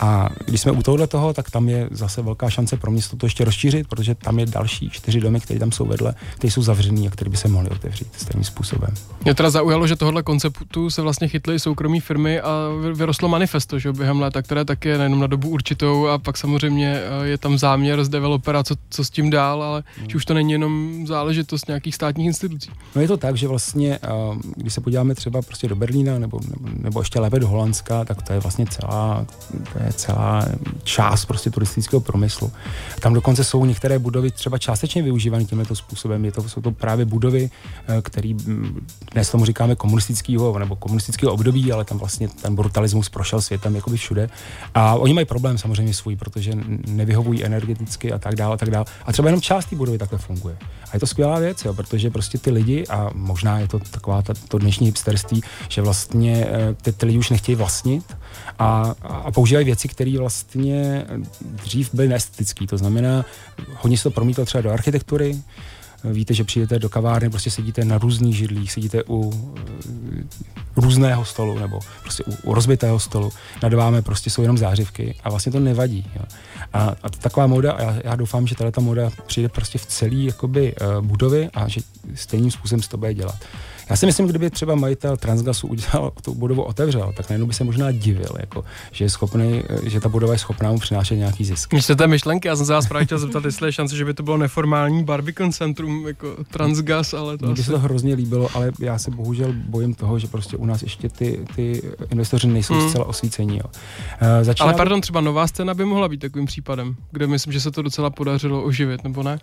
[0.01, 3.27] A když jsme u tohohle toho, tak tam je zase velká šance pro město to
[3.27, 7.09] ještě rozšířit, protože tam je další čtyři domy, které tam jsou vedle, které jsou zavřený
[7.09, 8.95] a které by se mohly otevřít stejným způsobem.
[9.25, 12.51] Mě teda zaujalo, že tohle konceptu se vlastně chytly soukromí firmy a
[12.93, 17.01] vyrostlo manifesto, že během léta, které taky je nejenom na dobu určitou a pak samozřejmě
[17.01, 20.11] eh, je tam záměr z developera, co, co s tím dál, ale hmm.
[20.11, 22.71] že už to není jenom záležitost nějakých státních institucí.
[22.95, 24.09] No je to tak, že vlastně, eh,
[24.57, 28.23] když se podíváme třeba prostě do Berlína nebo, nebo, nebo ještě lépe do Holandska, tak
[28.23, 29.27] to je vlastně celá,
[29.73, 30.46] to je celá
[30.85, 32.53] část prostě turistického promyslu.
[33.01, 36.25] Tam dokonce jsou některé budovy třeba částečně využívané tímto způsobem.
[36.25, 37.51] Je to, jsou to právě budovy,
[37.88, 43.09] eh, které mm, dnes tomu říkáme komunistického nebo komunistického období, ale tam vlastně ten brutalismus
[43.09, 44.31] prošel světem jakoby všude.
[44.75, 46.53] A oni mají problém samozřejmě svůj, protože
[46.87, 48.85] nevyhovují energeticky a tak dále a tak dále.
[49.07, 50.57] A třeba jenom část té budovy takhle funguje.
[50.90, 54.22] A je to skvělá věc, jo, protože prostě ty lidi, a možná je to taková
[54.22, 58.16] ta, to dnešní hipsterství, že vlastně eh, ty, ty lidi už nechtějí vlastnit
[58.59, 61.07] a, a používají věci, které vlastně
[61.42, 62.66] dřív byly neestetické.
[62.66, 63.25] To znamená,
[63.75, 65.37] hodně se to promítlo třeba do architektury,
[66.12, 69.35] Víte, že přijdete do kavárny, prostě sedíte na různých židlích, sedíte u uh,
[70.77, 75.31] různého stolu nebo prostě u, u rozbitého stolu, nad vámi prostě jsou jenom zářivky a
[75.31, 76.11] vlastně to nevadí.
[76.16, 76.22] Jo.
[76.72, 80.75] A, a taková moda, a já, já doufám, že tato moda přijde prostě v jakoby,
[80.75, 81.81] uh, budovy a že
[82.14, 83.37] stejným způsobem se to bude dělat.
[83.90, 87.64] Já si myslím, kdyby třeba majitel Transgasu udělal tu budovu otevřel, tak najednou by se
[87.64, 91.75] možná divil, jako, že je schopný, že ta budova je schopná mu přinášet nějaký zisk.
[91.96, 94.22] té myšlenky, já jsem se vás právě chtěl zeptat, jestli je šance, že by to
[94.22, 97.62] bylo neformální Barbican centrum jako Transgas, ale to Mně asi...
[97.62, 101.09] se to hrozně líbilo, ale já se bohužel bojím toho, že prostě u nás ještě
[101.09, 102.88] ty, ty investoři nejsou hmm.
[102.88, 103.57] zcela osvícení.
[103.57, 103.64] Jo.
[103.64, 104.64] Uh, začíná...
[104.64, 107.83] Ale pardon, třeba nová scéna by mohla být takovým případem, kde myslím, že se to
[107.83, 109.38] docela podařilo oživit, nebo ne?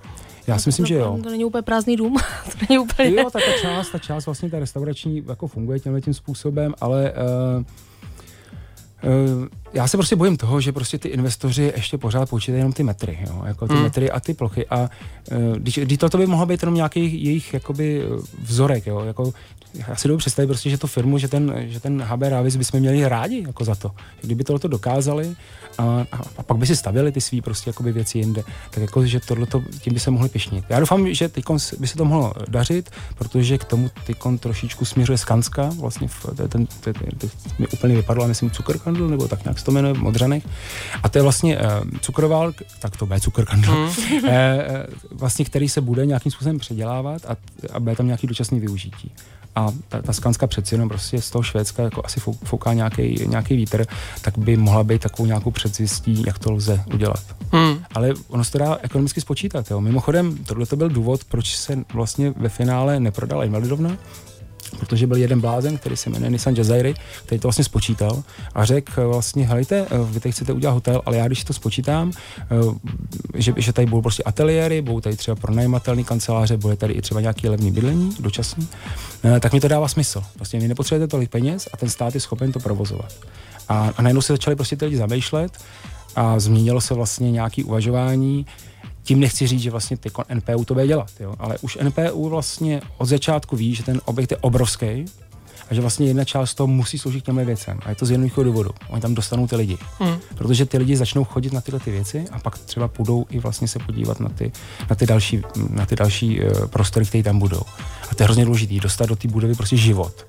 [0.48, 1.20] Já si myslím, že jo.
[1.24, 2.18] To není úplně prázdný dům.
[2.52, 3.10] to není úplně...
[3.10, 7.14] Jo, ta, ta část, ta část vlastně ta restaurační jako funguje tímhle tím způsobem, ale
[7.14, 7.64] uh,
[9.04, 12.84] uh, já se prostě bojím toho, že prostě ty investoři ještě pořád počítají jenom ty
[12.84, 13.84] metry, jo, jako ty hmm.
[13.84, 14.90] metry a ty plochy a
[15.32, 18.06] uh, když, když to by mohlo být jenom nějaký jejich jakoby
[18.42, 19.34] vzorek, jo, jako
[19.74, 22.80] já si dobu představit prostě, že to firmu, že ten, že ten HB Ravis bychom
[22.80, 23.92] měli rádi jako za to.
[24.22, 25.36] Kdyby tohle dokázali
[25.78, 26.06] a,
[26.38, 29.64] a, pak by si stavili ty svý prostě jakoby věci jinde, tak jako, že tohleto,
[29.80, 30.66] tím by se mohli pišnit.
[30.70, 31.46] Já doufám, že teď
[31.80, 36.48] by se to mohlo dařit, protože k tomu teď trošičku směřuje Skanska, vlastně v, ten,
[36.48, 40.44] ten, ten, ten, mi úplně vypadlo, myslím, cukrkandl, nebo tak nějak se to jmenuje, Modřanek.
[41.04, 41.64] A to je vlastně uh,
[42.02, 43.84] cukroval, tak to bude cukrkandl, mm.
[43.84, 44.30] uh,
[45.12, 47.36] vlastně, který se bude nějakým způsobem předělávat a,
[47.74, 49.12] a bude tam nějaký dočasný využití.
[49.56, 53.56] A ta, ta Skanska přeci jenom prostě z toho Švédska jako asi fouká nějaký, nějaký
[53.56, 53.86] vítr,
[54.22, 57.24] tak by mohla být takovou nějakou předzvěstí, jak to lze udělat.
[57.52, 57.78] Hmm.
[57.96, 59.72] Ale ono se to dá ekonomicky spočítat.
[59.72, 59.82] Jo.
[59.82, 63.98] Mimochodem, tohle to byl důvod, proč se vlastně ve finále neprodala Invalidovna,
[64.80, 66.94] protože byl jeden blázen, který se jmenuje Nissan Jazairi,
[67.26, 68.24] který to vlastně spočítal
[68.56, 71.54] a řekl eh, vlastně, helejte, eh, vy tady chcete udělat hotel, ale já když to
[71.54, 72.46] spočítám, eh,
[73.34, 77.22] že, že tady budou prostě ateliéry, budou tady třeba pronajímatelné kanceláře, bude tady i třeba
[77.22, 78.68] nějaký levný bydlení, dočasný,
[79.40, 80.24] tak mi to dává smysl.
[80.36, 83.14] Prostě vy nepotřebujete tolik peněz a ten stát je schopen to provozovat.
[83.70, 85.58] A, a najednou se začali prostě ty lidi zamýšlet
[86.16, 88.46] a změnilo se vlastně nějaké uvažování,
[89.04, 91.36] tím nechci říct, že vlastně ty NPU to bude dělat, jo?
[91.40, 95.06] ale už NPU vlastně od začátku ví, že ten objekt je obrovský
[95.70, 97.80] a že vlastně jedna část toho musí sloužit těmhle věcem.
[97.86, 98.70] A je to z jednoduchého důvodu.
[98.90, 99.78] Oni tam dostanou ty lidi.
[100.00, 100.18] Hmm.
[100.36, 103.68] Protože ty lidi začnou chodit na tyhle ty věci a pak třeba půjdou i vlastně
[103.68, 104.52] se podívat na ty,
[104.90, 107.62] na ty další, na ty další uh, prostory, které tam budou.
[108.12, 110.26] A to je hrozně důležité, dostat do té budovy prostě život.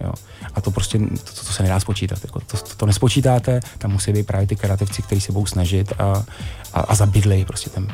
[0.00, 0.12] Jo.
[0.54, 2.18] A to prostě, to, to se nedá spočítat.
[2.24, 5.92] Jako to, to, to nespočítáte, tam musí být právě ty kreativci, kteří se budou snažit
[5.98, 6.24] a,
[6.72, 7.88] a, a zabydlej prostě ten,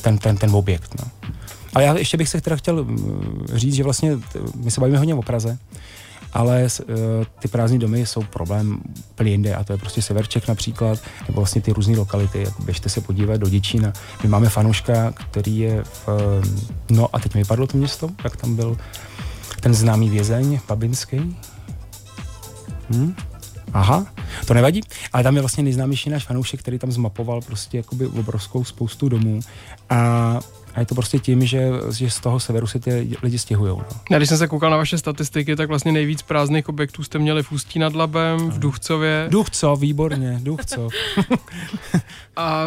[0.00, 0.94] ten, ten, ten objekt.
[1.00, 1.10] No.
[1.74, 4.18] Ale já ještě bych se teda chtěl mm, říct, že vlastně
[4.54, 5.58] my se bavíme hodně o Praze,
[6.32, 6.94] ale uh,
[7.38, 8.78] ty prázdné domy jsou problém
[9.10, 12.88] úplně jinde a to je prostě Severček například, nebo vlastně ty různé lokality, jako běžte
[12.88, 13.92] se podívat do Děčína.
[14.22, 16.08] My máme fanouška, který je v,
[16.90, 18.76] no a teď mi vypadlo to město, jak tam byl
[19.60, 21.36] ten známý vězeň Pabinský.
[22.90, 23.14] Hm?
[23.72, 24.06] Aha,
[24.46, 24.80] to nevadí,
[25.12, 29.40] ale tam je vlastně nejznámější náš fanoušek, který tam zmapoval prostě jakoby obrovskou spoustu domů
[29.90, 30.40] a
[30.74, 33.72] a je to prostě tím, že, že z toho severu se ty lidi stěhují.
[33.78, 33.84] No.
[34.10, 37.42] Já když jsem se koukal na vaše statistiky, tak vlastně nejvíc prázdných objektů jste měli
[37.42, 39.26] v Ústí nad Labem, v Duchcově.
[39.30, 40.92] Duchcov, výborně, Duchcov.
[42.36, 42.64] a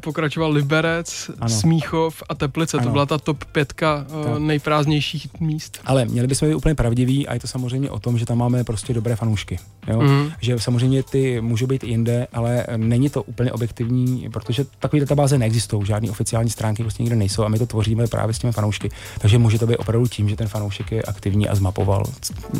[0.00, 1.48] pokračoval Liberec, ano.
[1.48, 2.76] Smíchov a Teplice.
[2.76, 2.86] Ano.
[2.86, 4.38] To byla ta top pětka eh, tak.
[4.38, 5.80] nejprázdnějších míst.
[5.84, 8.64] Ale měli bychom být úplně pravdiví a je to samozřejmě o tom, že tam máme
[8.64, 9.58] prostě dobré fanoušky.
[9.88, 10.00] Jo?
[10.00, 10.30] Mm.
[10.40, 15.86] Že samozřejmě ty můžou být jinde, ale není to úplně objektivní, protože takové databáze neexistují,
[15.86, 18.90] žádné oficiální stránky prostě nikde nejsou nejsou a my to tvoříme právě s těmi fanoušky.
[19.18, 22.04] Takže může to být opravdu tím, že ten fanoušek je aktivní a zmapoval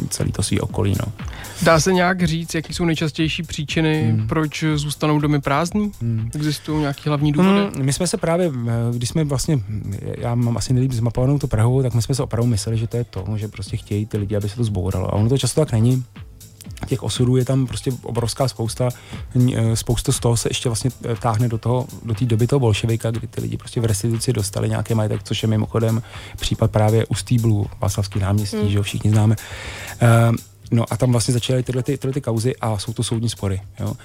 [0.09, 0.95] celý to svý okolí.
[1.07, 1.13] No.
[1.63, 4.29] Dá se nějak říct, jaký jsou nejčastější příčiny, hmm.
[4.29, 5.93] proč zůstanou domy prázdní?
[6.01, 6.31] Hmm.
[6.35, 7.61] Existují nějaké hlavní důvody?
[7.75, 9.61] Hmm, my jsme se právě, eh, když jsme vlastně,
[10.19, 12.97] já mám asi nejlíp zmapovanou tu Prahu, tak my jsme se opravdu mysleli, že to
[12.97, 15.07] je to, že prostě chtějí ty lidi, aby se to zbouralo.
[15.07, 16.05] A ono to často tak není
[16.87, 18.89] těch osudů je tam prostě obrovská spousta.
[19.55, 22.61] Eh, spousta z toho se ještě vlastně eh, táhne do toho, do té doby toho
[22.61, 26.03] bolševika, kdy ty lidi prostě v restituci dostali nějaký majetek, což je mimochodem
[26.37, 28.69] případ právě u Stýblu, Václavský náměstí, mm.
[28.69, 29.37] že ho všichni známe.
[30.03, 30.37] Uh,
[30.71, 33.61] no a tam vlastně začaly tyhle, ty, tyhle ty kauzy a jsou to soudní spory.
[33.81, 33.93] Jo.
[33.93, 33.97] Eh,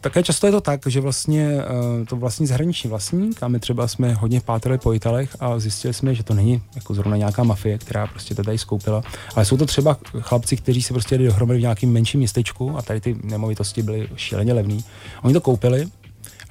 [0.00, 3.88] také často je to tak, že vlastně eh, to vlastní zahraniční vlastník a my třeba
[3.88, 7.78] jsme hodně pátrali po Italech a zjistili jsme, že to není jako zrovna nějaká mafie,
[7.78, 9.02] která prostě to tady skoupila,
[9.34, 12.82] ale jsou to třeba chlapci, kteří se prostě jeli dohromady v nějakém menším městečku a
[12.82, 14.78] tady ty nemovitosti byly šíleně levné.
[15.22, 15.88] Oni to koupili,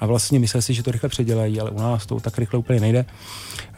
[0.00, 2.80] a vlastně mysleli si, že to rychle předělají, ale u nás to tak rychle úplně
[2.80, 3.04] nejde.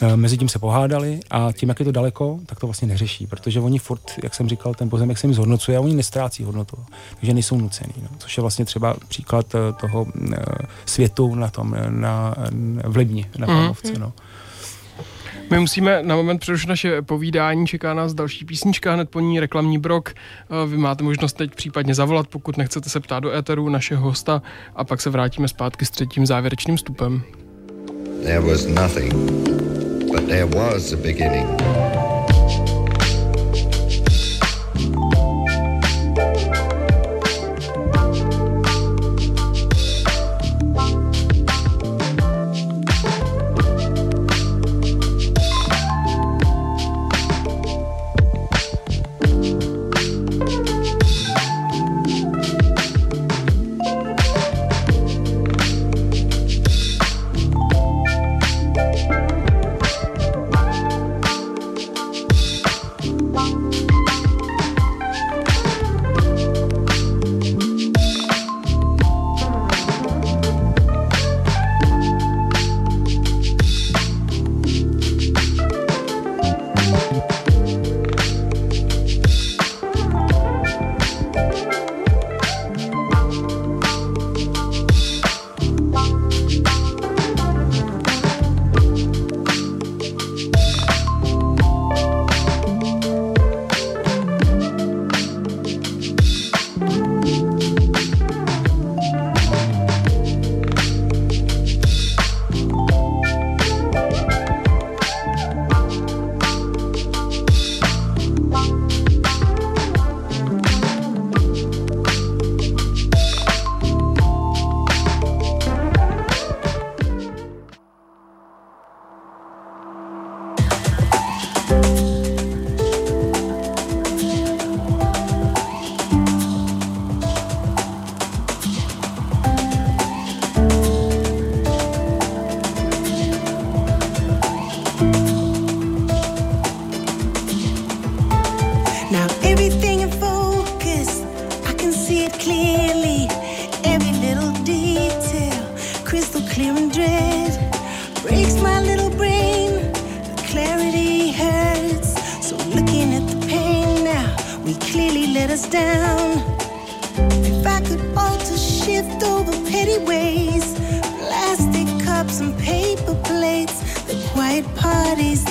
[0.00, 3.26] E, mezi tím se pohádali a tím, jak je to daleko, tak to vlastně neřeší,
[3.26, 6.76] protože oni furt, jak jsem říkal, ten pozemek se jim zhodnocuje a oni nestrácí hodnotu,
[7.16, 7.94] takže nejsou nucený.
[8.02, 8.08] No.
[8.18, 10.36] Což je vlastně třeba příklad e, toho e,
[10.86, 12.34] světu na tom, na,
[12.84, 13.92] v Libni, na Palmovce.
[13.92, 13.98] Mm-hmm.
[13.98, 14.12] No.
[15.50, 19.78] My musíme na moment přerušit naše povídání, čeká nás další písnička, hned po ní reklamní
[19.78, 20.10] brok.
[20.10, 24.42] Eh, vy máte možnost teď případně zavolat, pokud nechcete se ptát do éteru našeho hosta
[24.76, 27.22] a pak se vrátíme zpátky s třetím závěrečným vstupem.
[28.22, 29.14] There was nothing,
[30.12, 32.19] but there was a beginning.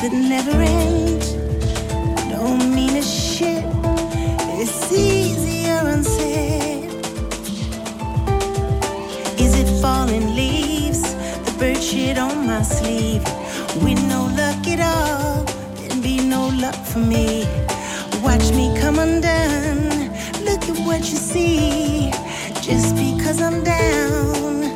[0.02, 1.22] That never end.
[2.32, 3.66] Don't mean a shit.
[4.62, 6.86] It's easier unsaid.
[9.38, 11.02] Is it falling leaves?
[11.46, 13.24] The bird shit on my sleeve.
[13.84, 15.44] With no luck at all,
[15.76, 17.46] there'd be no luck for me.
[18.24, 19.90] Watch me come undone.
[20.48, 22.12] Look at what you see.
[22.62, 24.76] Just because I'm down,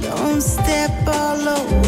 [0.00, 1.85] don't step all over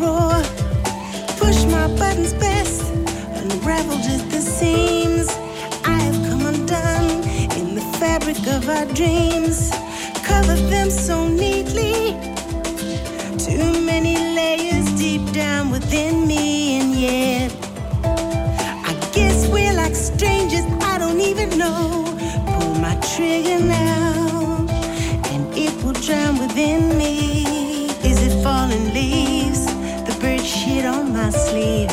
[0.00, 0.42] roar.
[1.38, 2.82] Push my buttons best,
[3.40, 5.28] unraveled at the seams.
[5.84, 7.10] I have come undone
[7.58, 9.70] in the fabric of our dreams.
[10.24, 12.16] Covered them so neatly.
[13.38, 17.50] Too many layers deep down within me, and yet
[18.90, 22.04] I guess we're like strangers I don't even know.
[22.46, 24.66] Pull my trigger now,
[25.30, 27.27] and it will drown within me.
[31.32, 31.90] Sleeve.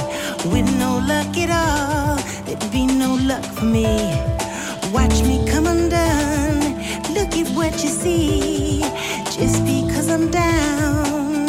[0.52, 3.86] With no luck at all, there'd be no luck for me.
[4.94, 6.60] Watch me come undone.
[7.14, 8.82] Look at what you see.
[9.38, 11.48] Just because I'm down,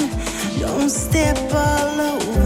[0.60, 2.45] don't step all over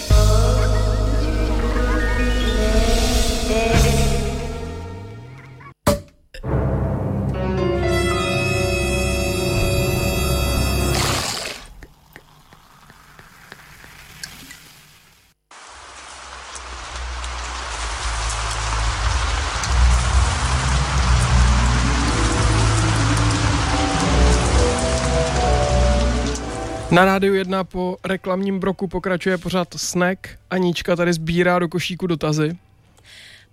[26.91, 30.19] Na rádiu 1 po reklamním broku pokračuje pořád Snack.
[30.49, 32.57] Anička tady sbírá do košíku dotazy.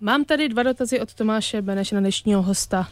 [0.01, 2.87] Mám tady dva dotazy od Tomáše Beneše na dnešního hosta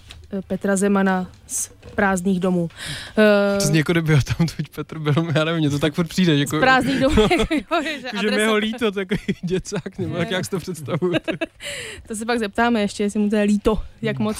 [0.48, 2.70] Petra Zemana z prázdných domů.
[3.18, 6.08] Eh, Přesně jako kdyby ho tam teď Petr byl, já nevím, mně to tak furt
[6.08, 6.38] přijde.
[6.38, 7.22] Jako, z prázdných domů.
[7.52, 11.32] jako, že Jako, že mi ho líto, takový děcák, nebo jak, jak si to představujete.
[12.08, 14.38] To se pak zeptáme ještě, jestli mu to je líto, jak moc.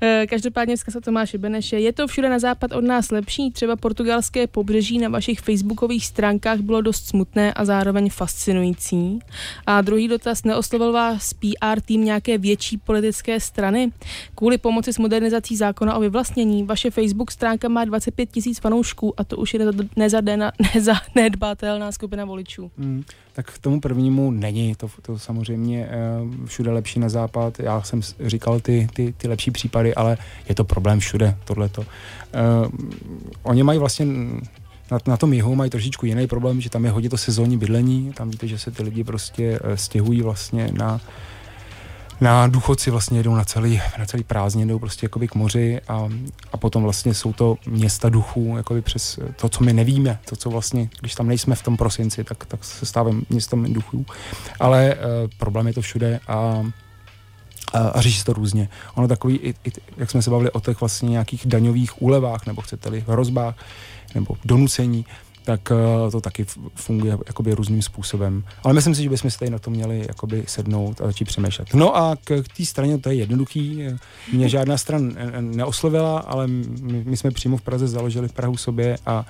[0.00, 1.78] Eh, Každopádně vzkaz od Tomáše Beneše.
[1.80, 3.50] Je to všude na západ od nás lepší?
[3.50, 9.18] Třeba portugalské pobřeží na vašich facebookových stránkách bylo dost smutné a zároveň fascinující.
[9.66, 13.92] A druhý dotaz, neoslovil vás PR tým nějaké větší politické strany?
[14.34, 19.24] Kvůli pomoci s modernizací zákona o vyvlastnění vaše Facebook stránka má 25 tisíc fanoušků a
[19.24, 22.70] to už je nezad- nezadena- nezanedbatelná skupina voličů.
[22.78, 27.60] Hmm, tak k tomu prvnímu není, to, to samozřejmě eh, všude lepší na západ.
[27.60, 30.18] Já jsem říkal ty, ty, ty lepší případy, ale
[30.48, 31.80] je to problém všude, tohleto.
[31.80, 31.86] Uh,
[33.42, 34.06] oni mají vlastně
[34.90, 38.12] na, na tom jihu mají trošičku jiný problém, že tam je hodně to sezónní bydlení,
[38.12, 41.00] tam víte, že se ty lidi prostě eh, stěhují vlastně na
[42.20, 46.08] na důchodci vlastně jedou na celý, na celý prázdně, jdou prostě jakoby k moři a,
[46.52, 50.50] a potom vlastně jsou to města duchů, jakoby přes to, co my nevíme, to, co
[50.50, 54.06] vlastně, když tam nejsme v tom prosinci, tak, tak se stáváme městem duchů.
[54.60, 55.00] Ale uh,
[55.38, 56.62] problém je to všude a
[57.72, 58.68] a, a řeší se to různě.
[58.94, 62.62] Ono takový, i, i, jak jsme se bavili o těch vlastně nějakých daňových úlevách, nebo
[62.62, 63.54] chcete-li hrozbách,
[64.14, 65.06] nebo donucení,
[65.44, 68.44] tak uh, to taky funguje jakoby různým způsobem.
[68.62, 71.74] Ale myslím si, že bychom se tady na to měli jakoby sednout a začít přemýšlet.
[71.74, 73.84] No a k, té straně to je jednoduchý.
[74.32, 78.98] Mě žádná stran ne- neoslovila, ale my, my jsme přímo v Praze založili Prahu sobě
[79.06, 79.26] a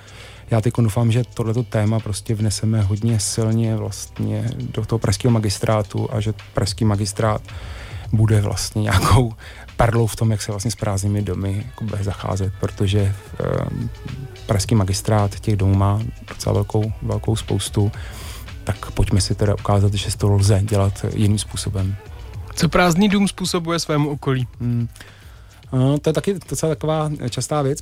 [0.50, 6.08] já teď doufám, že tohleto téma prostě vneseme hodně silně vlastně do toho pražského magistrátu
[6.12, 7.42] a že pražský magistrát
[8.12, 9.32] bude vlastně nějakou
[9.76, 13.14] perlou v tom, jak se vlastně s prázdnými domy jako bude zacházet, protože
[13.70, 13.90] um,
[14.50, 17.92] pražský magistrát těch domů má docela velkou, velkou spoustu,
[18.64, 21.96] tak pojďme si teda ukázat, že to lze dělat jiným způsobem.
[22.54, 24.48] Co prázdný dům způsobuje svému okolí?
[24.60, 24.88] Hmm.
[25.72, 27.78] No, to je taky docela taková častá věc.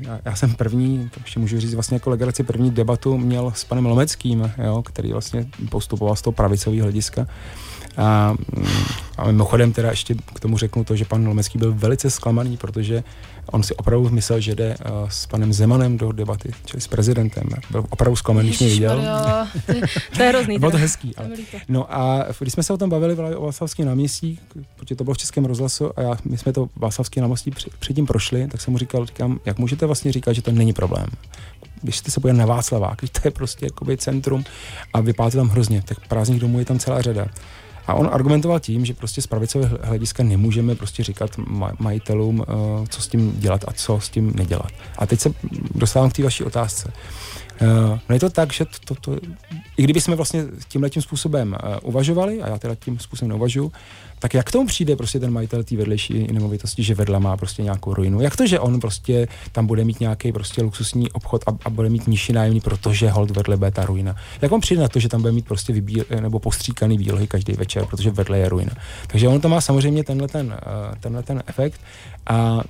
[0.00, 3.64] Já, já jsem první, to ještě můžu říct vlastně jako legraci, první debatu měl s
[3.64, 7.26] panem Lomeckým, jo, který vlastně postupoval z toho pravicového hlediska.
[7.96, 8.34] A,
[9.16, 13.04] a mimochodem teda ještě k tomu řeknu to, že pan Lomecký byl velice zklamaný, protože
[13.46, 17.48] on si opravdu myslel, že jde uh, s panem Zemanem do debaty, čili s prezidentem.
[17.70, 19.04] Byl opravdu zklamaný, když mě viděl.
[20.16, 20.58] to je hrozný.
[20.58, 21.16] Bylo to hezký.
[21.16, 21.28] Ale.
[21.68, 24.38] No a když jsme se o tom bavili o Václavském náměstí,
[24.76, 28.48] protože to bylo v Českém rozhlasu a já, my jsme to Václavské náměstí předtím prošli,
[28.48, 31.06] tak jsem mu říkal, říkám, jak můžete vlastně říkat, že to není problém
[31.82, 34.44] když jste se podívali na Václavák, když to je prostě jakoby centrum
[34.92, 37.26] a vypadá to tam hrozně, tak prázdných domů je tam celá řada.
[37.86, 41.30] A on argumentoval tím, že prostě z pravicového hlediska nemůžeme prostě říkat
[41.78, 42.52] majitelům, eh,
[42.88, 44.72] co s tím dělat a co s tím nedělat.
[44.98, 45.32] A teď se
[45.74, 46.92] dostávám k té vaší otázce.
[47.62, 49.26] Uh, no je to tak, že to, to, to
[49.76, 53.72] i kdyby jsme vlastně tímhle tím způsobem uh, uvažovali, a já teda tím způsobem neuvažuji,
[54.18, 57.62] tak jak k tomu přijde prostě ten majitel té vedlejší nemovitosti, že vedla má prostě
[57.62, 58.20] nějakou ruinu?
[58.20, 61.88] Jak to, že on prostě tam bude mít nějaký prostě luxusní obchod a, a bude
[61.88, 64.16] mít nižší nájemní, protože hold vedle bude ta ruina?
[64.42, 67.52] Jak on přijde na to, že tam bude mít prostě vybíl, nebo postříkaný výlohy každý
[67.52, 68.72] večer, protože vedle je ruina?
[69.06, 70.56] Takže on to má samozřejmě tenhle ten,
[71.00, 71.80] tenhle ten efekt
[72.26, 72.60] a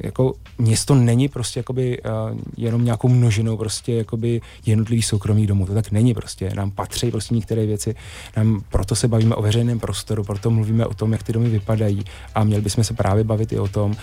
[0.00, 5.66] jako město není prostě jakoby uh, jenom nějakou množinou prostě jakoby jednotlivých soukromých domů.
[5.66, 6.50] To tak není prostě.
[6.54, 7.94] Nám patří prostě některé věci.
[8.36, 12.04] Nám proto se bavíme o veřejném prostoru, proto mluvíme o tom, jak ty domy vypadají
[12.34, 13.96] a měli bychom se právě bavit i o tom,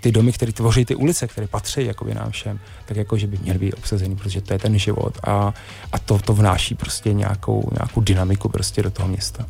[0.00, 3.38] ty domy, které tvoří ty ulice, které patří jakoby nám všem, tak jako, že by
[3.42, 5.54] měly být obsazeny, protože to je ten život a,
[5.92, 9.46] a to, to vnáší prostě nějakou, nějakou dynamiku prostě do toho města.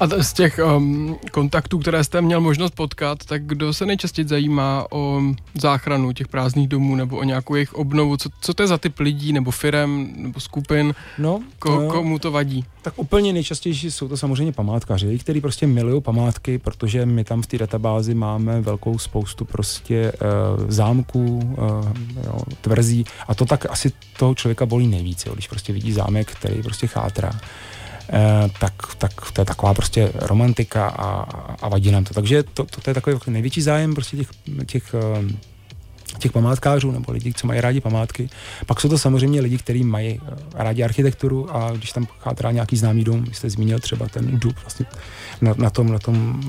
[0.00, 4.86] A z těch um, kontaktů, které jste měl možnost potkat, tak kdo se nejčastěji zajímá
[4.90, 5.22] o
[5.54, 8.16] záchranu těch prázdných domů nebo o nějakou jejich obnovu?
[8.16, 10.94] Co, co to je za typ lidí nebo firem nebo skupin?
[11.18, 12.64] No, Ko, uh, komu to vadí?
[12.82, 17.46] Tak úplně nejčastější jsou to samozřejmě památkaři, kteří prostě milují památky, protože my tam v
[17.46, 21.92] té databázi máme velkou spoustu prostě uh, zámků, uh,
[22.24, 26.30] jo, tvrzí a to tak asi toho člověka bolí nejvíc, jo, když prostě vidí zámek,
[26.30, 27.32] který prostě chátrá.
[28.08, 31.06] Eh, tak, tak to je taková prostě romantika a,
[31.62, 32.14] a vadí nám to.
[32.14, 34.28] Takže to, to, to je takový největší zájem prostě těch,
[34.66, 35.34] těch eh,
[36.18, 38.28] těch památkářů nebo lidí, co mají rádi památky.
[38.66, 42.76] Pak jsou to samozřejmě lidi, kteří mají eh, rádi architekturu a když tam chátrá nějaký
[42.76, 44.86] známý dům, jste zmínil třeba ten dům vlastně
[45.40, 46.40] na, na tom, na tom,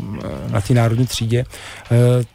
[0.49, 1.45] na té národní třídě,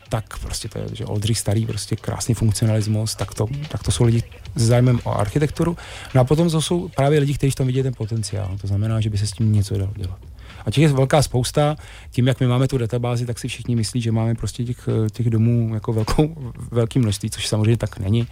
[0.08, 4.04] tak prostě to je, že Oldřich starý, prostě krásný funkcionalismus, tak to, tak to jsou
[4.04, 4.22] lidi
[4.54, 5.76] s zájmem o architekturu.
[6.14, 8.56] No a potom to jsou právě lidi, kteří tam vidí ten potenciál.
[8.60, 10.29] To znamená, že by se s tím něco dalo dělat.
[10.66, 11.76] A těch je velká spousta.
[12.10, 15.30] Tím, jak my máme tu databázi, tak si všichni myslí, že máme prostě těch, těch
[15.30, 18.26] domů jako velkou, velký množství, což samozřejmě tak není.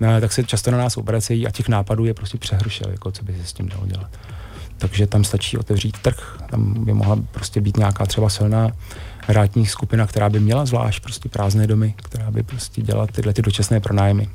[0.00, 3.24] No, tak se často na nás obracejí a těch nápadů je prostě přehršel, jako co
[3.24, 4.10] by se s tím dalo dělat.
[4.78, 8.72] Takže tam stačí otevřít trh, tam by mohla prostě být nějaká třeba silná
[9.28, 13.42] rátní skupina, která by měla zvlášť prostě prázdné domy, která by prostě dělala tyhle ty
[13.42, 14.28] dočasné pronájmy.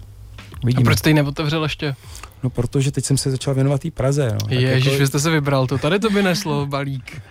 [0.63, 0.81] Uvidíme.
[0.81, 1.95] A proč jste ji neotevřel ještě?
[2.43, 4.37] No protože teď jsem se začal věnovat té Praze.
[4.41, 4.47] No.
[4.49, 4.99] Ježíš, jako...
[4.99, 7.21] vy jste se vybral to, tady to by neslo balík.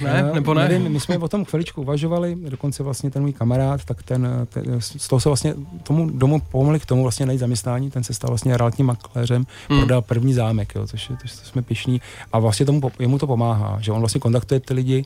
[0.00, 0.68] Ne, uh, nebo ne?
[0.68, 4.80] Nevím, my jsme o tom chviličku uvažovali, dokonce vlastně ten můj kamarád, tak ten, ten
[4.80, 8.28] z toho se vlastně tomu domu pomohli k tomu vlastně najít zaměstnání, ten se stal
[8.28, 9.78] vlastně realitním makléřem, hmm.
[9.78, 12.00] prodal první zámek, jo, což, to jsme pišní
[12.32, 15.04] a vlastně tomu, jemu to pomáhá, že on vlastně kontaktuje ty lidi,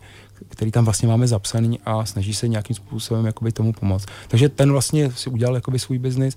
[0.48, 4.06] který tam vlastně máme zapsaný a snaží se nějakým způsobem jakoby tomu pomoct.
[4.28, 6.34] Takže ten vlastně si udělal jakoby svůj biznis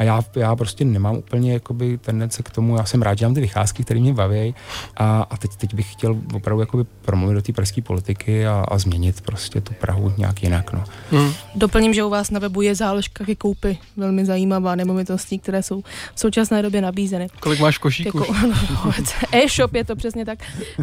[0.00, 3.34] a já, já prostě nemám úplně jakoby tendence k tomu, já jsem rád, že mám
[3.34, 4.54] ty vycházky, které mě baví
[4.96, 8.78] a, a teď, teď bych chtěl opravdu jakoby promluvit do té pražské politiky a, a
[8.78, 10.72] změnit prostě tu Prahu nějak jinak.
[10.72, 10.84] No.
[11.10, 11.32] Hmm.
[11.54, 15.82] Doplním, že u vás na webu je záložka ke koupi, velmi zajímavá nemovitostí, které jsou
[16.14, 17.28] v současné době nabízeny.
[17.40, 18.18] Kolik máš košíků?
[18.18, 18.92] Jako, no,
[19.32, 20.38] e-shop je to přesně tak.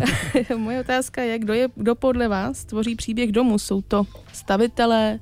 [0.57, 3.59] Moje otázka je, kdo, je, kdo podle vás tvoří příběh domu?
[3.59, 5.19] Jsou to stavitelé,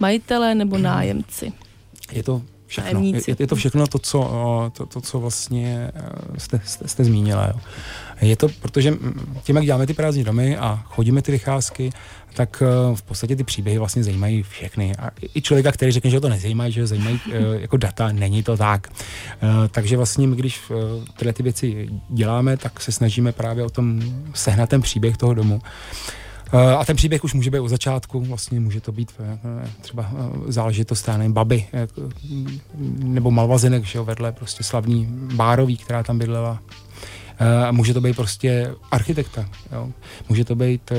[0.00, 1.52] majitelé nebo nájemci?
[2.12, 3.00] Je to všechno.
[3.00, 7.46] Je, je to všechno to, co, to, to, co vlastně eh, jste, jste, jste zmínila.
[7.46, 7.60] Jo.
[8.20, 8.94] Je to, protože
[9.42, 11.90] tím, jak děláme ty prázdní domy a chodíme ty vycházky,
[12.34, 14.92] tak eh, v podstatě ty příběhy vlastně zajímají všechny.
[14.98, 18.12] A i člověka, který řekne, že ho to nezajímají, že ho zajímají eh, jako data,
[18.12, 18.88] není to tak.
[19.70, 20.60] Takže vlastně my, když
[21.16, 24.02] tyhle ty věci děláme, tak se snažíme právě o tom
[24.34, 25.60] sehnat ten příběh toho domu.
[26.52, 30.10] Eh, A ten příběh už může být od začátku, vlastně může to být eh, třeba
[30.12, 31.66] eh, záležitost, já baby,
[32.98, 36.62] nebo malvazinek, že jo, vedle prostě slavný Bárový, která tam bydlela.
[37.68, 39.48] A může to být prostě architekta.
[39.72, 39.88] Jo.
[40.28, 40.92] Může to být,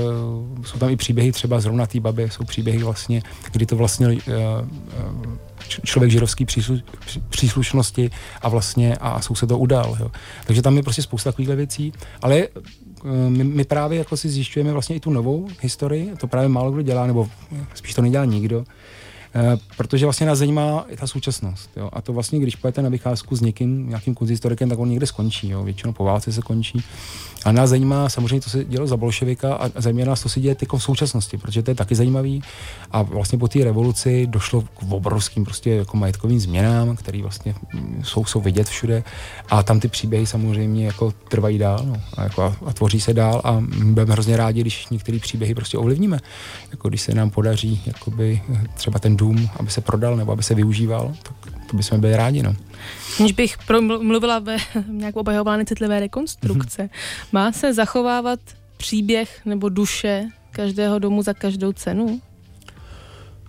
[0.65, 3.21] jsou tam i příběhy třeba zrovna té baby, jsou příběhy vlastně,
[3.51, 4.17] kdy to vlastně
[5.83, 6.11] člověk
[6.45, 8.09] při- příslušnosti
[8.41, 9.97] a vlastně a soused to udal.
[9.99, 10.11] Jo.
[10.45, 12.47] Takže tam je prostě spousta takových věcí, ale
[13.29, 16.81] my, my právě jako si zjišťujeme vlastně i tu novou historii, to právě málo kdo
[16.81, 17.29] dělá, nebo
[17.73, 18.98] spíš to nedělá nikdo, Eh,
[19.77, 21.69] protože vlastně nás zajímá i ta současnost.
[21.77, 21.89] Jo?
[21.93, 25.49] A to vlastně, když pojete na vycházku s někým, nějakým kunsthistorikem, tak on někde skončí.
[25.49, 25.63] Jo?
[25.63, 26.83] Většinou po válce se končí.
[27.45, 30.55] A nás zajímá samozřejmě, co se dělo za bolševika a zajímá nás, co se děje
[30.77, 32.43] v současnosti, protože to je taky zajímavý.
[32.91, 38.01] A vlastně po té revoluci došlo k obrovským prostě jako majetkovým změnám, které vlastně mm,
[38.03, 39.03] jsou, jsou vidět všude.
[39.49, 42.01] A tam ty příběhy samozřejmě jako trvají dál no?
[42.17, 45.77] a, jako a, a, tvoří se dál a budeme hrozně rádi, když některé příběhy prostě
[45.77, 46.19] ovlivníme.
[46.71, 47.81] Jako když se nám podaří
[48.19, 48.41] eh,
[48.73, 51.35] třeba ten dům, aby se prodal nebo aby se využíval, tak
[51.71, 52.43] to bychom byli rádi.
[52.43, 52.55] No.
[53.19, 53.57] Aniž bych
[54.01, 54.57] mluvila ve
[54.87, 56.89] nějak obhajovala necitlivé rekonstrukce,
[57.31, 58.39] má se zachovávat
[58.77, 62.21] příběh nebo duše každého domu za každou cenu?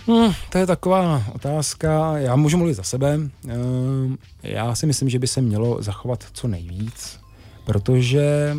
[0.07, 3.19] Hmm, to je taková otázka, já můžu mluvit za sebe.
[3.49, 7.21] Ehm, Já si myslím, že by se mělo zachovat co nejvíc,
[7.65, 8.57] protože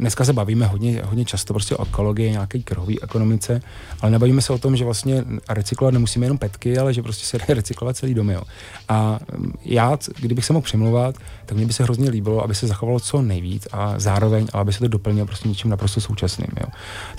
[0.00, 3.62] dneska se bavíme hodně, hodně často prostě o ekologii, nějaké kruhové ekonomice,
[4.00, 7.38] ale nebavíme se o tom, že vlastně recyklovat nemusíme jenom petky, ale že prostě se
[7.38, 8.32] jde recyklovat celý domy.
[8.32, 8.42] Jo.
[8.88, 11.14] A mm, já, kdybych se mohl přimlouvat,
[11.46, 14.72] tak mně by se hrozně líbilo, aby se zachovalo co nejvíc a zároveň, ale aby
[14.72, 16.50] se to doplnilo prostě něčím naprosto současným.
[16.60, 16.66] Jo.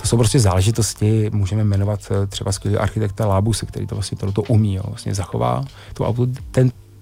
[0.00, 4.42] To jsou prostě záležitosti, můžeme jmenovat eh, třeba skvělý architekta Lábuse, který to vlastně to
[4.42, 4.82] umí, jo.
[4.86, 5.64] vlastně zachová
[5.94, 6.04] tu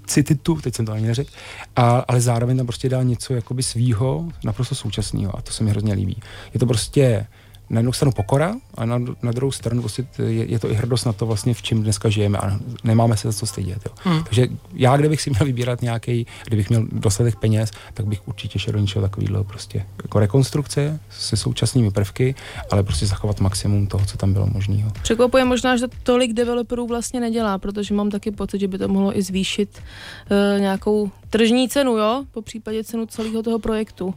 [0.01, 1.31] autenticitu, teď jsem to ani neřekl,
[1.77, 5.71] a, ale zároveň tam prostě dá něco jakoby svýho, naprosto současného a to se mi
[5.71, 6.23] hrozně líbí.
[6.55, 7.27] Je to prostě
[7.71, 11.07] na jednu stranu pokora a na, na druhou stranu t- je, je to i hrdost
[11.07, 13.79] na to vlastně, v čem dneska žijeme a nemáme se za co stydět.
[13.87, 13.93] Jo.
[14.05, 14.25] Hmm.
[14.25, 18.73] Takže já, kdybych si měl vybírat nějaký, kdybych měl dostatek peněz, tak bych určitě šel
[18.73, 22.35] do něčeho takového prostě jako rekonstrukce se současnými prvky,
[22.71, 24.91] ale prostě zachovat maximum toho, co tam bylo možného.
[25.03, 29.19] Překvapuje možná, že tolik developerů vlastně nedělá, protože mám taky pocit, že by to mohlo
[29.19, 32.25] i zvýšit uh, nějakou tržní cenu, jo?
[32.33, 34.15] Po případě cenu celého toho projektu.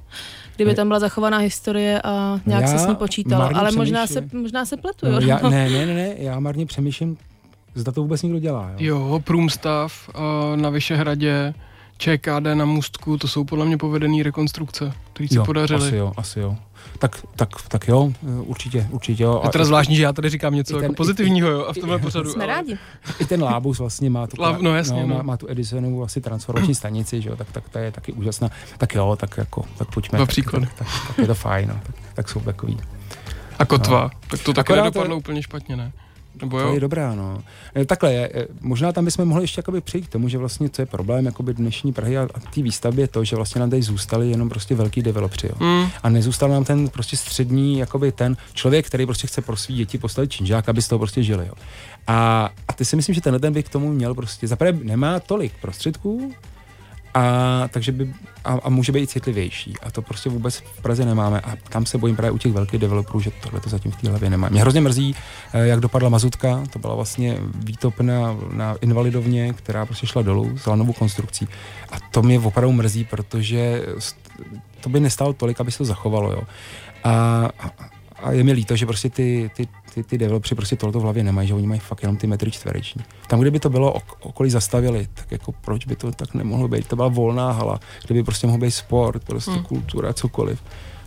[0.55, 3.49] Kdyby tam byla zachovaná historie a nějak Já se s ní počítalo.
[3.53, 4.29] Ale možná se.
[4.53, 5.11] Možná se pletu, jo?
[5.11, 7.17] No, já, ne, ne, ne, ne, já marně přemýšlím,
[7.75, 8.69] zda to vůbec někdo dělá.
[8.77, 8.97] Jo.
[9.09, 10.21] Jo, Průmstav uh,
[10.61, 11.53] na Vyšehradě,
[11.97, 15.87] ČKD na Můstku, to jsou podle mě povedené rekonstrukce, které se jo, podařily.
[15.87, 16.55] Asi jo, asi jo.
[16.99, 19.41] Tak, tak, tak jo, určitě, určitě jo.
[19.43, 21.73] Je teda zvláštní, že já tady říkám něco i ten- jako i- pozitivního jo, a
[21.73, 22.29] v tomhle pořadu.
[22.31, 22.77] Jsme ale- rádi.
[23.19, 25.23] I ten Lábus vlastně má tu, Lá- no jasně, Má, no.
[25.23, 28.49] má, tu Edisonovu asi transformační stanici, že jo, tak, tak ta je taky úžasná.
[28.77, 30.17] Tak jo, tak jako, tak pojďme.
[30.17, 30.65] Dva příklady.
[30.65, 31.79] Tak, tak, tak, je to fajn, no.
[31.85, 32.77] tak, tak jsou takový.
[33.59, 35.91] A kotva, tak to taky nedopadlo to- úplně špatně, ne?
[36.41, 36.79] Nebo To je jo?
[36.79, 37.43] dobrá, no.
[37.75, 40.69] E, Takhle, je, e, možná tam bychom mohli ještě jakoby přijít k tomu, že vlastně
[40.69, 43.69] co je problém jakoby dnešní Prahy a, a té výstavbě je to, že vlastně nám
[43.69, 45.53] tady zůstali jenom prostě velký developři, jo.
[45.59, 49.75] Mm, A nezůstal nám ten prostě střední, jakoby ten člověk, který prostě chce pro svý
[49.75, 51.53] děti postavit činžák, aby z toho prostě žili, jo.
[52.07, 55.19] A, a ty si myslím, že tenhle ten by k tomu měl prostě, zaprvé nemá
[55.19, 56.33] tolik prostředků,
[57.13, 59.73] a takže by, a, a může být citlivější.
[59.83, 61.39] A to prostě vůbec v Praze nemáme.
[61.39, 64.09] A tam se bojím právě u těch velkých developerů, že tohle to zatím v té
[64.09, 64.49] hlavě nemá.
[64.49, 65.15] Mě hrozně mrzí,
[65.53, 66.63] eh, jak dopadla Mazutka.
[66.73, 71.47] To byla vlastně výtop na, invalidovně, která prostě šla dolů s lanovou konstrukcí.
[71.91, 73.85] A to mě opravdu mrzí, protože
[74.81, 76.31] to by nestálo tolik, aby se to zachovalo.
[76.31, 76.41] Jo.
[77.03, 77.11] A,
[77.59, 77.71] a,
[78.23, 81.23] a je mi líto, že prostě ty, ty, ty, ty developři prostě tohleto v hlavě
[81.23, 83.03] nemají, že oni mají fakt jenom ty metry čtvereční.
[83.27, 86.87] Tam, kdyby to bylo ok, okolí zastavili, tak jako proč by to tak nemohlo být?
[86.87, 89.63] To byla volná hala, kde by prostě mohl být sport, prostě hmm.
[89.63, 90.63] kultura, cokoliv.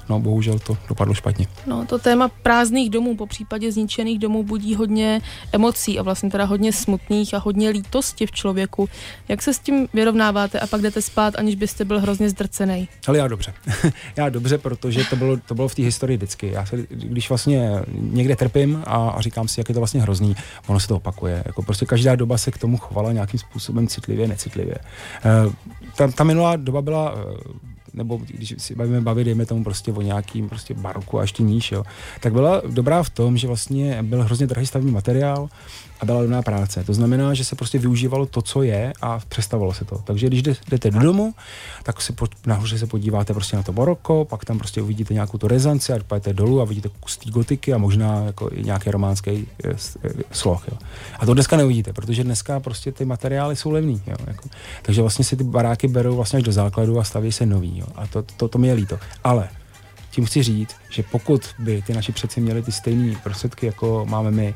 [0.08, 1.46] No bohužel to dopadlo špatně.
[1.66, 5.20] No, to téma prázdných domů, po případě zničených domů budí hodně
[5.52, 8.88] emocí a vlastně teda hodně smutných a hodně lítosti v člověku.
[9.28, 12.88] Jak se s tím vyrovnáváte a pak jdete spát, aniž byste byl hrozně zdrcený?
[13.06, 13.54] Ale já dobře.
[14.16, 16.50] já dobře, protože to bylo, to bylo v té historii vždycky.
[16.52, 20.36] Já se, když vlastně někde trpím a, a říkám si, jak je to vlastně hrozný,
[20.66, 21.42] ono se to opakuje.
[21.46, 24.74] Jako prostě každá doba se k tomu chovala nějakým způsobem citlivě, necitlivě.
[25.46, 25.52] Uh,
[25.96, 27.20] ta, ta minulá doba byla uh,
[27.96, 31.72] nebo když si bavíme bavit, dejme tomu prostě o nějakým prostě baroku a ještě níž,
[31.72, 31.84] jo,
[32.20, 35.48] tak byla dobrá v tom, že vlastně byl hrozně drahý stavní materiál
[36.00, 36.84] a byla levná práce.
[36.84, 39.98] To znamená, že se prostě využívalo to, co je a představovalo se to.
[40.04, 41.34] Takže když jde- jdete do domu,
[41.82, 45.38] tak si po, nahoře se podíváte prostě na to baroko, pak tam prostě uvidíte nějakou
[45.38, 48.90] tu rezanci a půjdete dolů a vidíte kus té gotiky a možná jako i nějaký
[48.90, 49.70] románský eh,
[50.04, 50.68] eh, sloh.
[50.68, 50.78] Jo.
[51.18, 54.02] A to dneska neuvidíte, protože dneska prostě ty materiály jsou levný.
[54.06, 54.48] Jo, jako.
[54.82, 57.78] Takže vlastně si ty baráky berou vlastně až do základu a staví se nový.
[57.78, 57.86] Jo.
[57.96, 58.98] A to, to, to mi je líto.
[59.24, 59.48] Ale
[60.16, 64.30] tím chci říct, že pokud by ty naši přeci měli ty stejné prostředky, jako máme
[64.30, 64.54] my,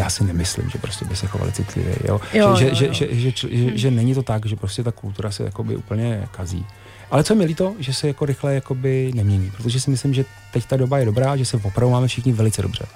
[0.00, 2.20] já si nemyslím, že prostě by se chovali citlivě, jo?
[2.32, 2.92] Jo, že, jo, že, jo.
[2.92, 6.28] Že, že, že, že, že, není to tak, že prostě ta kultura se jakoby úplně
[6.30, 6.66] kazí.
[7.10, 10.24] Ale co je mi líto, že se jako rychle jakoby nemění, protože si myslím, že
[10.52, 12.86] teď ta doba je dobrá, že se opravdu máme všichni velice dobře.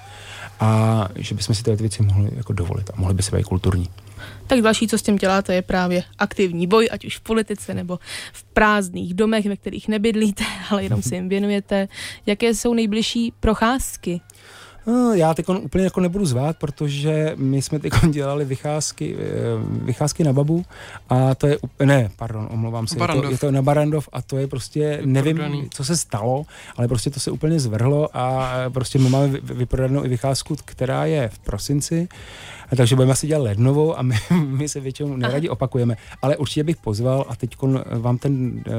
[0.61, 3.89] A že bychom si tyhle věci mohli jako dovolit a mohli by se být kulturní.
[4.47, 7.99] Tak další, co s tím děláte, je právě aktivní boj, ať už v politice nebo
[8.33, 11.89] v prázdných domech, ve kterých nebydlíte, ale jenom si jim věnujete.
[12.27, 14.21] Jaké jsou nejbližší procházky?
[14.87, 19.25] No, já teď úplně jako nebudu zvát, protože my jsme teď dělali vycházky, eh,
[19.85, 20.65] vycházky na babu
[21.09, 24.23] a to je úplně, ne, pardon, omlouvám se, je to, je to na Barandov a
[24.23, 25.69] to je prostě, nevím, prodaný.
[25.71, 26.45] co se stalo,
[26.77, 31.05] ale prostě to se úplně zvrhlo a prostě my máme vy- vyprodanou i vycházku, která
[31.05, 32.09] je v prosinci,
[32.77, 34.15] takže budeme asi dělat lednovou a my,
[34.47, 37.57] my se většinou neradi opakujeme, ale určitě bych pozval a teď
[37.91, 38.73] vám ten uh,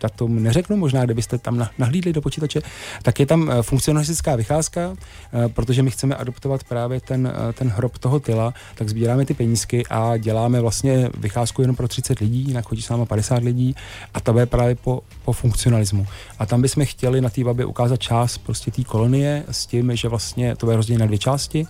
[0.00, 2.60] datum neřeknu, možná kdybyste tam na- nahlídli do počítače,
[3.02, 7.68] tak je tam eh, funkcionalistická vycházka, eh, protože my chceme adoptovat právě ten, eh, ten
[7.68, 12.44] hrob toho tyla, tak sbíráme ty penízky a děláme vlastně vycházku jenom pro 30 lidí,
[12.48, 13.74] jinak chodí s náma 50 lidí
[14.14, 16.06] a ta bude právě po, po funkcionalismu.
[16.38, 20.08] A tam bychom chtěli na té webě ukázat část prostě té kolonie s tím, že
[20.08, 21.66] vlastně to bude rozděleno na dvě části.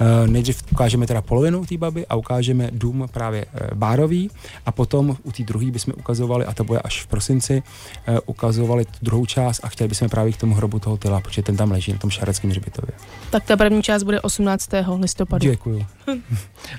[0.00, 4.30] Eh, Nejdřív ukážeme teda polovinu té baby a ukážeme dům právě eh, bárový
[4.66, 7.62] a potom u té druhé bychom ukazovali, a to bude až v prosinci,
[8.06, 11.42] eh, ukazovali tu druhou část a chtěli bychom právě k tomu hrobu toho tyla, protože
[11.42, 12.92] ten tam leží na tom šareckém hřbitově.
[13.30, 14.70] Tak ta první část bude 18.
[14.98, 15.50] listopadu.
[15.50, 15.86] Děkuju.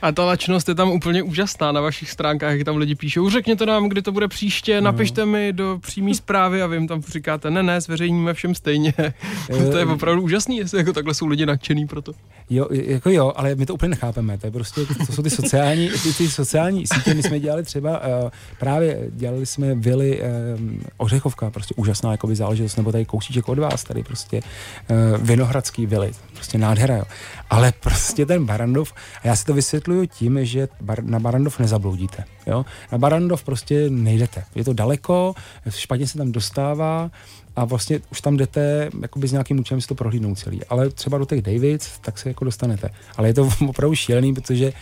[0.02, 3.66] A ta lačnost je tam úplně úžasná na vašich stránkách, jak tam lidi píšou, řekněte
[3.66, 7.52] nám, kdy to bude příště, napište mi do přímé zprávy a vy jim tam říkáte,
[7.52, 8.94] ne, ne, zveřejníme všem stejně.
[9.72, 12.12] to je opravdu úžasný, jestli jako takhle jsou lidi nadšený pro to.
[12.50, 14.23] Jo, jako jo, ale my to úplně nechápeme.
[14.38, 17.14] To je prostě, to jsou ty sociální, ty, ty sociální sítě.
[17.14, 22.76] My jsme dělali třeba, uh, právě dělali jsme vily um, Ořechovka, prostě úžasná jakoby záležitost,
[22.76, 27.04] nebo tady kousíček od vás, tady prostě uh, Vinohradský vily, prostě nádhera, jo.
[27.50, 28.94] Ale prostě ten Barandov,
[29.24, 32.66] a já si to vysvětluju tím, že bar, na Barandov nezabloudíte, jo.
[32.92, 34.44] Na Barandov prostě nejdete.
[34.56, 35.34] Je to daleko,
[35.70, 37.12] špatně se tam dostává,
[37.56, 40.66] a vlastně už tam jdete jakoby s nějakým účelem si to prohlídnout celý.
[40.66, 42.90] Ale třeba do těch Davids, tak se jako dostanete.
[43.18, 44.74] Ale je to opravdu šílený, protože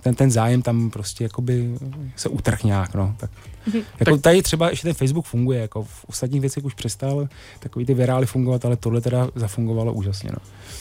[0.00, 1.74] ten, ten zájem tam prostě jakoby
[2.16, 3.14] se utrh nějak, no.
[3.18, 3.30] Tak,
[4.00, 7.28] jako tady třeba ještě ten Facebook funguje, jako v ostatních věcech už přestal
[7.60, 10.38] takový ty virály fungovat, ale tohle teda zafungovalo úžasně, no.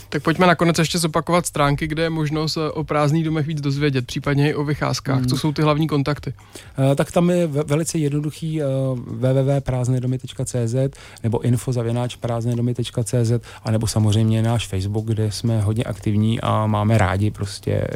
[0.09, 4.05] Tak pojďme nakonec ještě zopakovat stránky, kde je možno se o prázdných domech víc dozvědět,
[4.05, 5.17] případně i o vycházkách.
[5.17, 5.27] Hmm.
[5.27, 6.33] Co jsou ty hlavní kontakty?
[6.77, 8.67] Uh, tak tam je ve- velice jednoduchý uh,
[8.99, 10.75] www.prázdnedomy.cz
[11.23, 13.31] nebo info zavěnáč prázdnedomy.cz
[13.63, 17.87] a nebo samozřejmě náš Facebook, kde jsme hodně aktivní a máme rádi prostě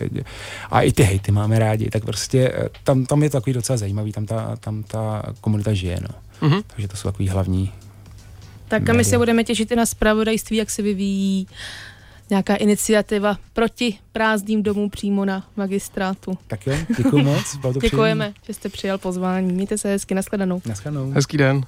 [0.72, 3.78] a i ty hejty máme rádi, tak prostě eh, tam, tam je to takový docela
[3.78, 6.10] zajímavý, tam ta, tam ta komunita žije, no.
[6.50, 6.62] Mhm.
[6.68, 7.72] Takže to jsou takový hlavní.
[8.68, 11.48] Tak a my se budeme těšit i na zpravodajství, jak se vyvíjí
[12.30, 16.38] nějaká iniciativa proti prázdným domům přímo na magistrátu.
[16.48, 17.58] Tak jo, děkuji moc.
[17.82, 19.54] Děkujeme, že jste přijal pozvání.
[19.54, 20.60] Mějte se hezky, nashledanou.
[20.60, 20.70] příjemný.
[20.70, 21.12] Naschledanou.
[21.12, 21.66] Hezký den.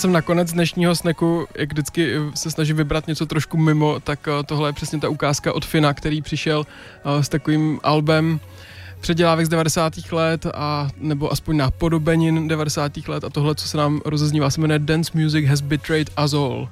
[0.00, 4.42] Jsem nakonec dnešního sneku, jak vždycky eh, se snažím vybrat něco trošku mimo, tak eh,
[4.42, 8.40] tohle je přesně ta ukázka od Fina, který přišel eh, s takovým albem
[9.00, 9.92] předělávek z 90.
[10.12, 13.08] let a nebo aspoň napodobenin 90.
[13.08, 16.68] let a tohle, co se nám rozeznívá, se jmenuje Dance Music Has Betrayed Us All.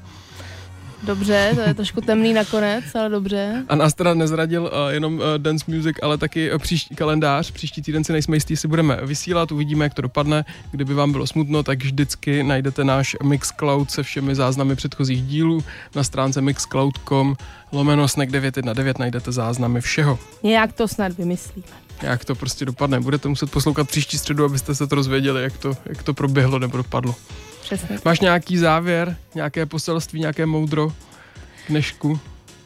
[1.02, 3.64] Dobře, to je trošku temný nakonec, ale dobře.
[3.68, 7.50] A nás teda nezradil uh, jenom uh, dance music, ale taky uh, příští kalendář.
[7.50, 10.44] Příští týden si nejsme jistí, jestli budeme vysílat, uvidíme, jak to dopadne.
[10.70, 15.64] Kdyby vám bylo smutno, tak vždycky najdete náš Mixcloud se všemi záznamy předchozích dílů.
[15.94, 17.36] Na stránce mixcloud.com
[17.72, 20.18] lomeno snack 919 najdete záznamy všeho.
[20.42, 21.66] Nějak to snad vymyslíme.
[22.02, 23.00] Jak to prostě dopadne.
[23.00, 26.76] Budete muset poslouchat příští středu, abyste se to rozvěděli, jak to, jak to proběhlo nebo
[26.76, 27.14] dopadlo.
[27.68, 27.98] Přesně.
[28.04, 30.92] Máš nějaký závěr, nějaké poselství, nějaké moudro
[31.66, 32.20] k dnešku?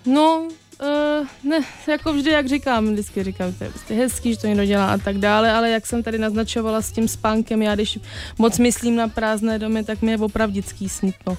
[0.07, 0.49] No,
[0.83, 4.65] uh, ne, jako vždy, jak říkám, vždycky říkám, to je prostě hezký, že to někdo
[4.65, 7.99] dělá a tak dále, ale jak jsem tady naznačovala s tím spánkem, já když
[8.39, 11.39] moc myslím na prázdné domy, tak mi je opravdický smutno.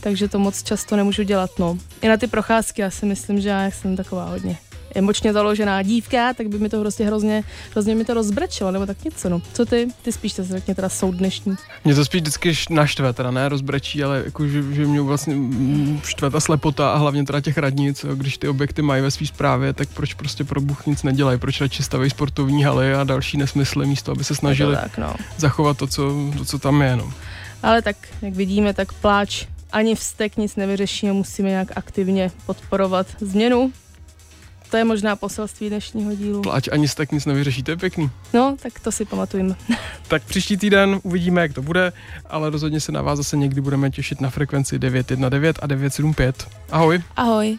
[0.00, 1.78] Takže to moc často nemůžu dělat, no.
[2.02, 4.58] I na ty procházky, já si myslím, že já jsem taková hodně
[4.94, 9.04] emočně založená dívka, tak by mi to prostě hrozně, hrozně mi to rozbrečelo, nebo tak
[9.04, 9.42] něco, no.
[9.52, 9.88] Co ty?
[10.02, 11.56] Ty spíš se řekně teda jsou dnešní.
[11.84, 16.00] Mě to spíš vždycky naštve, teda ne rozbrečí, ale jako, že, že mě vlastně mm,
[16.04, 19.26] štve ta slepota a hlavně teda těch radnic, jo, když ty objekty mají ve své
[19.26, 23.36] správě, tak proč prostě pro Bůh nic nedělají, proč radši staví sportovní haly a další
[23.36, 25.14] nesmysly místo, aby se snažili to tak, no.
[25.36, 26.96] zachovat to co, to, co tam je.
[26.96, 27.12] No.
[27.62, 33.06] Ale tak, jak vidíme, tak pláč ani vztek nic nevyřeší a musíme nějak aktivně podporovat
[33.20, 33.72] změnu.
[34.74, 36.42] To je možná poselství dnešního dílu.
[36.42, 38.10] Pláč ani stek nic nevyřeší, to je pěkný.
[38.32, 39.54] No, tak to si pamatujeme.
[40.08, 41.92] Tak příští týden uvidíme, jak to bude,
[42.26, 46.48] ale rozhodně se na vás zase někdy budeme těšit na frekvenci 919 a 975.
[46.70, 47.02] Ahoj.
[47.16, 47.58] Ahoj.